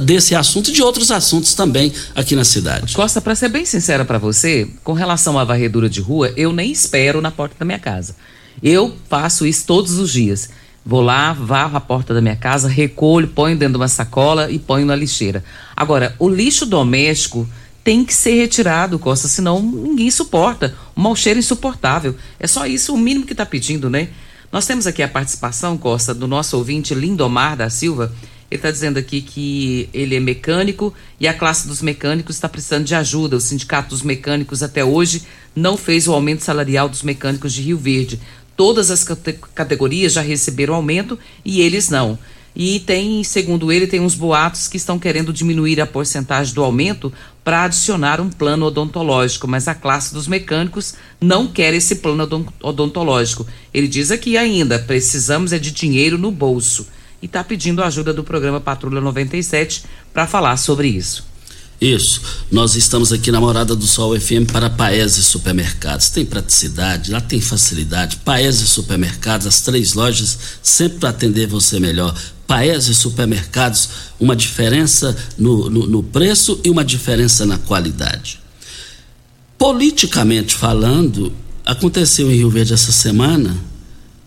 desse 0.00 0.34
assunto 0.34 0.70
e 0.70 0.72
de 0.72 0.82
outros 0.82 1.10
assuntos 1.10 1.54
também 1.54 1.92
aqui 2.14 2.34
na 2.34 2.44
cidade. 2.44 2.94
Costa, 2.94 3.20
para 3.20 3.34
ser 3.34 3.48
bem 3.48 3.66
sincera 3.66 4.04
para 4.04 4.18
você, 4.18 4.68
com 4.82 4.92
relação 4.92 5.38
à 5.38 5.44
varredura 5.44 5.88
de 5.88 6.00
rua, 6.00 6.32
eu 6.36 6.52
nem 6.52 6.72
espero 6.72 7.20
na 7.20 7.30
porta 7.30 7.56
da 7.58 7.64
minha 7.64 7.78
casa. 7.78 8.16
Eu 8.62 8.94
faço 9.08 9.46
isso 9.46 9.66
todos 9.66 9.98
os 9.98 10.12
dias. 10.12 10.48
Vou 10.86 11.00
lá, 11.00 11.32
varro 11.32 11.76
a 11.76 11.80
porta 11.80 12.12
da 12.12 12.20
minha 12.20 12.36
casa, 12.36 12.68
recolho, 12.68 13.28
ponho 13.28 13.56
dentro 13.56 13.72
de 13.74 13.78
uma 13.78 13.88
sacola 13.88 14.50
e 14.50 14.58
ponho 14.58 14.86
na 14.86 14.94
lixeira. 14.94 15.42
Agora, 15.74 16.14
o 16.18 16.28
lixo 16.28 16.66
doméstico 16.66 17.48
tem 17.84 18.02
que 18.02 18.14
ser 18.14 18.34
retirado, 18.34 18.98
Costa, 18.98 19.28
senão 19.28 19.60
ninguém 19.60 20.10
suporta. 20.10 20.74
Um 20.96 21.02
mau 21.02 21.14
cheiro 21.14 21.38
insuportável. 21.38 22.16
É 22.40 22.46
só 22.46 22.66
isso 22.66 22.94
o 22.94 22.98
mínimo 22.98 23.26
que 23.26 23.34
está 23.34 23.44
pedindo, 23.44 23.90
né? 23.90 24.08
Nós 24.50 24.66
temos 24.66 24.86
aqui 24.86 25.02
a 25.02 25.08
participação, 25.08 25.76
Costa, 25.76 26.14
do 26.14 26.26
nosso 26.26 26.56
ouvinte 26.56 26.94
Lindomar 26.94 27.56
da 27.58 27.68
Silva. 27.68 28.10
Ele 28.50 28.58
está 28.58 28.70
dizendo 28.70 28.98
aqui 28.98 29.20
que 29.20 29.88
ele 29.92 30.14
é 30.14 30.20
mecânico 30.20 30.94
e 31.20 31.28
a 31.28 31.34
classe 31.34 31.68
dos 31.68 31.82
mecânicos 31.82 32.36
está 32.36 32.48
precisando 32.48 32.84
de 32.84 32.94
ajuda. 32.94 33.36
O 33.36 33.40
Sindicato 33.40 33.90
dos 33.90 34.02
Mecânicos 34.02 34.62
até 34.62 34.82
hoje 34.82 35.22
não 35.54 35.76
fez 35.76 36.08
o 36.08 36.14
aumento 36.14 36.42
salarial 36.42 36.88
dos 36.88 37.02
mecânicos 37.02 37.52
de 37.52 37.62
Rio 37.62 37.76
Verde. 37.76 38.18
Todas 38.56 38.90
as 38.90 39.04
categorias 39.54 40.12
já 40.12 40.20
receberam 40.22 40.74
aumento 40.74 41.18
e 41.44 41.60
eles 41.60 41.90
não. 41.90 42.18
E 42.56 42.78
tem, 42.80 43.24
segundo 43.24 43.72
ele, 43.72 43.86
tem 43.86 44.00
uns 44.00 44.14
boatos 44.14 44.68
que 44.68 44.76
estão 44.76 44.98
querendo 44.98 45.32
diminuir 45.32 45.80
a 45.80 45.86
porcentagem 45.86 46.54
do 46.54 46.62
aumento 46.62 47.12
para 47.42 47.64
adicionar 47.64 48.20
um 48.20 48.30
plano 48.30 48.66
odontológico, 48.66 49.48
mas 49.48 49.66
a 49.66 49.74
classe 49.74 50.14
dos 50.14 50.28
mecânicos 50.28 50.94
não 51.20 51.48
quer 51.48 51.74
esse 51.74 51.96
plano 51.96 52.46
odontológico. 52.62 53.46
Ele 53.72 53.88
diz 53.88 54.10
aqui 54.10 54.36
ainda: 54.36 54.78
precisamos 54.78 55.52
é 55.52 55.58
de 55.58 55.70
dinheiro 55.70 56.16
no 56.16 56.30
bolso. 56.30 56.86
E 57.20 57.26
está 57.26 57.42
pedindo 57.42 57.82
a 57.82 57.86
ajuda 57.86 58.12
do 58.12 58.22
programa 58.22 58.60
Patrulha 58.60 59.00
97 59.00 59.84
para 60.12 60.26
falar 60.26 60.56
sobre 60.56 60.88
isso. 60.88 61.33
Isso. 61.80 62.20
Nós 62.50 62.76
estamos 62.76 63.12
aqui 63.12 63.30
na 63.30 63.40
Morada 63.40 63.74
do 63.74 63.86
Sol 63.86 64.18
FM 64.18 64.50
para 64.50 64.70
Paese 64.70 65.22
Supermercados. 65.22 66.08
Tem 66.08 66.24
praticidade, 66.24 67.10
lá 67.10 67.20
tem 67.20 67.40
facilidade. 67.40 68.16
Paese 68.18 68.66
Supermercados, 68.66 69.46
as 69.46 69.60
três 69.60 69.94
lojas 69.94 70.38
sempre 70.62 70.98
para 70.98 71.10
atender 71.10 71.46
você 71.46 71.80
melhor. 71.80 72.14
Paese 72.46 72.94
Supermercados, 72.94 73.88
uma 74.20 74.36
diferença 74.36 75.16
no, 75.36 75.68
no, 75.68 75.86
no 75.86 76.02
preço 76.02 76.60
e 76.64 76.70
uma 76.70 76.84
diferença 76.84 77.44
na 77.44 77.58
qualidade. 77.58 78.40
Politicamente 79.58 80.54
falando, 80.54 81.32
aconteceu 81.64 82.30
em 82.30 82.36
Rio 82.36 82.50
Verde 82.50 82.74
essa 82.74 82.92
semana 82.92 83.56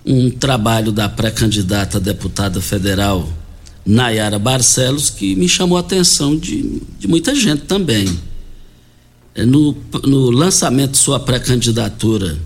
um 0.06 0.30
trabalho 0.30 0.92
da 0.92 1.10
pré-candidata 1.10 1.98
a 1.98 2.02
deputada 2.02 2.62
federal 2.62 3.28
Nayara 3.88 4.38
Barcelos 4.38 5.10
que 5.10 5.34
me 5.36 5.48
chamou 5.48 5.78
a 5.78 5.82
atenção 5.82 6.36
de, 6.36 6.82
de 7.00 7.08
muita 7.08 7.34
gente 7.34 7.62
também. 7.62 8.08
É, 9.34 9.46
no, 9.46 9.76
no 10.04 10.30
lançamento 10.30 10.92
de 10.92 10.98
sua 10.98 11.20
pré-candidatura 11.20 12.38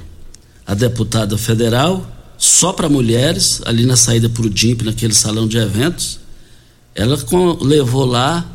a 0.68 0.76
deputada 0.76 1.38
federal, 1.38 2.10
só 2.38 2.72
para 2.72 2.88
mulheres, 2.88 3.62
ali 3.66 3.86
na 3.86 3.96
saída 3.96 4.30
para 4.30 4.46
o 4.46 4.50
DIMP, 4.50 4.84
naquele 4.84 5.14
salão 5.14 5.48
de 5.48 5.58
eventos, 5.58 6.20
ela 6.94 7.18
com, 7.18 7.58
levou 7.64 8.06
lá 8.06 8.46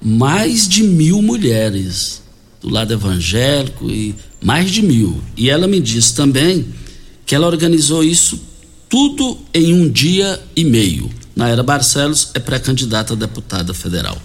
mais 0.00 0.66
de 0.68 0.82
mil 0.82 1.22
mulheres 1.22 2.22
do 2.60 2.68
lado 2.68 2.92
evangélico 2.92 3.88
e 3.88 4.14
mais 4.42 4.70
de 4.70 4.82
mil. 4.82 5.20
E 5.36 5.48
ela 5.48 5.68
me 5.68 5.80
disse 5.80 6.14
também 6.14 6.66
que 7.24 7.34
ela 7.34 7.46
organizou 7.46 8.02
isso 8.02 8.40
tudo 8.88 9.38
em 9.54 9.72
um 9.72 9.88
dia 9.88 10.40
e 10.56 10.64
meio. 10.64 11.10
Naira 11.34 11.62
Barcelos 11.62 12.30
é 12.34 12.38
pré-candidata 12.38 13.14
a 13.14 13.16
deputada 13.16 13.72
federal. 13.72 14.16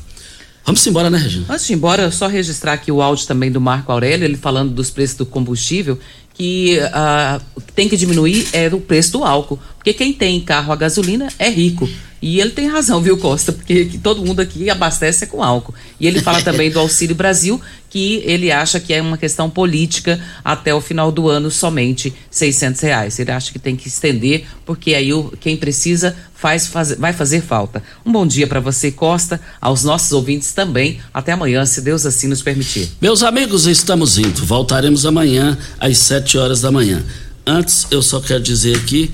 Vamos 0.65 0.85
embora, 0.85 1.09
né, 1.09 1.17
Regina? 1.17 1.45
Antes 1.49 1.65
de 1.65 1.73
ir 1.73 1.75
embora, 1.77 2.11
só 2.11 2.27
registrar 2.27 2.73
aqui 2.73 2.91
o 2.91 3.01
áudio 3.01 3.25
também 3.25 3.49
do 3.49 3.61
Marco 3.61 3.89
Aurélio, 3.89 4.25
ele 4.25 4.35
falando 4.35 4.73
dos 4.73 4.89
preços 4.89 5.15
do 5.15 5.25
combustível, 5.25 5.97
que 6.33 6.77
uh, 6.79 7.41
tem 7.73 7.87
que 7.87 7.95
diminuir 7.95 8.47
é 8.51 8.67
o 8.67 8.81
preço 8.81 9.13
do 9.13 9.23
álcool. 9.23 9.57
Porque 9.87 10.03
quem 10.03 10.11
tem 10.11 10.41
carro 10.41 10.73
a 10.73 10.75
gasolina 10.75 11.29
é 11.39 11.49
rico. 11.49 11.89
E 12.21 12.41
ele 12.41 12.49
tem 12.49 12.67
razão, 12.67 13.01
viu, 13.01 13.17
Costa? 13.17 13.53
Porque 13.53 13.89
todo 14.03 14.25
mundo 14.25 14.41
aqui 14.41 14.69
abastece 14.69 15.25
com 15.27 15.41
álcool. 15.41 15.73
E 15.97 16.05
ele 16.05 16.19
fala 16.19 16.41
também 16.41 16.69
do 16.69 16.77
Auxílio 16.77 17.15
Brasil, 17.15 17.61
que 17.89 18.21
ele 18.25 18.51
acha 18.51 18.81
que 18.81 18.93
é 18.93 19.01
uma 19.01 19.17
questão 19.17 19.49
política 19.49 20.19
até 20.43 20.75
o 20.75 20.81
final 20.81 21.09
do 21.09 21.29
ano 21.29 21.49
somente 21.49 22.13
600 22.29 22.81
reais. 22.81 23.17
Ele 23.17 23.31
acha 23.31 23.49
que 23.49 23.59
tem 23.59 23.77
que 23.77 23.87
estender, 23.87 24.45
porque 24.65 24.93
aí 24.93 25.13
o, 25.13 25.31
quem 25.39 25.55
precisa 25.55 26.13
faz, 26.35 26.67
faz, 26.67 26.91
vai 26.97 27.13
fazer 27.13 27.41
falta. 27.41 27.81
Um 28.05 28.11
bom 28.11 28.27
dia 28.27 28.45
para 28.45 28.59
você, 28.59 28.91
Costa, 28.91 29.39
aos 29.61 29.85
nossos 29.85 30.11
ouvintes 30.11 30.51
também. 30.51 30.99
Até 31.13 31.31
amanhã, 31.31 31.65
se 31.65 31.79
Deus 31.79 32.05
assim 32.05 32.27
nos 32.27 32.41
permitir. 32.41 32.89
Meus 32.99 33.23
amigos, 33.23 33.67
estamos 33.67 34.17
indo. 34.17 34.45
Voltaremos 34.45 35.05
amanhã 35.05 35.57
às 35.79 35.97
7 35.99 36.37
horas 36.37 36.59
da 36.59 36.73
manhã. 36.73 37.05
Antes, 37.45 37.87
eu 37.89 38.01
só 38.01 38.19
quero 38.19 38.43
dizer 38.43 38.75
aqui 38.75 39.09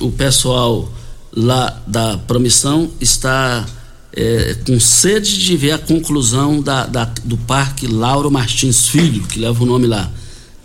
o 0.00 0.10
pessoal 0.10 0.92
lá 1.32 1.82
da 1.86 2.18
promissão 2.18 2.90
está 3.00 3.64
é, 4.12 4.56
com 4.66 4.78
sede 4.80 5.38
de 5.38 5.56
ver 5.56 5.72
a 5.72 5.78
conclusão 5.78 6.60
da, 6.60 6.86
da, 6.86 7.04
do 7.24 7.36
Parque 7.36 7.86
Lauro 7.86 8.30
Martins 8.30 8.88
Filho, 8.88 9.22
que 9.26 9.38
leva 9.38 9.62
o 9.62 9.66
nome 9.66 9.86
lá. 9.86 10.10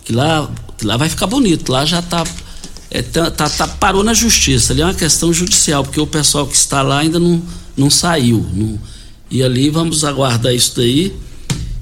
Que 0.04 0.12
lá, 0.12 0.50
que 0.78 0.86
lá 0.86 0.96
vai 0.96 1.08
ficar 1.08 1.26
bonito, 1.26 1.70
lá 1.70 1.84
já 1.84 2.00
está 2.00 2.24
é, 2.90 3.02
tá, 3.02 3.30
tá, 3.30 3.48
tá, 3.48 3.68
parou 3.68 4.02
na 4.02 4.12
justiça, 4.12 4.72
ali 4.72 4.82
é 4.82 4.84
uma 4.84 4.94
questão 4.94 5.32
judicial, 5.32 5.84
porque 5.84 6.00
o 6.00 6.06
pessoal 6.06 6.46
que 6.46 6.56
está 6.56 6.82
lá 6.82 6.98
ainda 6.98 7.20
não, 7.20 7.40
não 7.76 7.88
saiu. 7.88 8.44
Não, 8.52 8.78
e 9.30 9.42
ali 9.44 9.70
vamos 9.70 10.02
aguardar 10.04 10.52
isso 10.52 10.72
daí. 10.76 11.14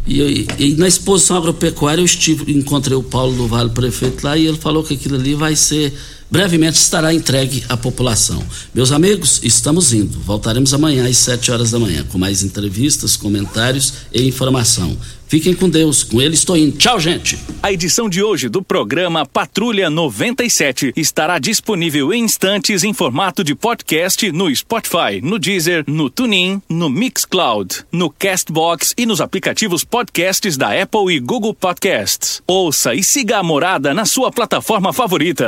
E, 0.07 0.21
e, 0.21 0.49
e, 0.59 0.75
na 0.77 0.87
exposição 0.87 1.37
agropecuária 1.37 2.01
eu 2.01 2.05
estive, 2.05 2.53
encontrei 2.53 2.97
o 2.97 3.03
Paulo 3.03 3.35
do 3.35 3.47
Vale, 3.47 3.71
prefeito 3.71 4.23
lá, 4.25 4.37
e 4.37 4.47
ele 4.47 4.59
falou 4.59 4.83
que 4.83 4.95
aquilo 4.95 5.17
ali 5.17 5.35
vai 5.35 5.57
ser 5.57 5.95
brevemente 6.31 6.77
estará 6.77 7.13
entregue 7.13 7.65
à 7.69 7.77
população. 7.77 8.43
Meus 8.75 8.93
amigos, 8.93 9.41
estamos 9.43 9.93
indo. 9.93 10.19
Voltaremos 10.21 10.75
amanhã 10.75 11.09
às 11.09 11.19
7 11.19 11.51
horas 11.51 11.71
da 11.71 11.79
manhã 11.79 12.05
com 12.05 12.19
mais 12.19 12.43
entrevistas, 12.43 13.17
comentários 13.17 13.93
e 14.13 14.27
informação. 14.27 14.97
Fiquem 15.29 15.55
com 15.55 15.69
Deus, 15.69 16.03
com 16.03 16.23
ele 16.23 16.33
estou 16.33 16.57
indo. 16.57 16.79
Tchau, 16.79 16.99
gente. 16.99 17.39
A 17.63 17.71
edição 17.71 18.09
de 18.09 18.23
hoje 18.23 18.49
do 18.49 18.63
programa 18.63 19.27
Patrulha 19.27 19.91
97 19.91 20.95
estará 20.97 21.39
disponível 21.39 22.15
em 22.15 22.25
instantes 22.25 22.83
em 22.83 22.95
formato 22.95 23.45
de 23.45 23.55
podcast 23.55 24.33
no 24.33 24.55
Spotify, 24.57 25.21
no 25.23 25.39
Deezer, 25.39 25.85
no 25.87 26.09
TuneIn, 26.09 26.63
no 26.67 26.89
Mixcloud, 26.89 27.85
no 27.93 28.09
Castbox 28.09 28.95
e 28.97 29.05
nos 29.05 29.21
aplicativos 29.21 29.85
podcasts 29.85 30.57
da 30.57 30.69
Apple 30.69 31.15
e 31.15 31.21
Google 31.21 31.53
Podcasts. 31.53 32.43
Ouça 32.47 32.95
e 32.95 33.05
siga 33.05 33.37
a 33.37 33.43
morada 33.43 33.93
na 33.93 34.07
sua 34.07 34.33
plataforma 34.33 34.95
favorita. 34.95 35.47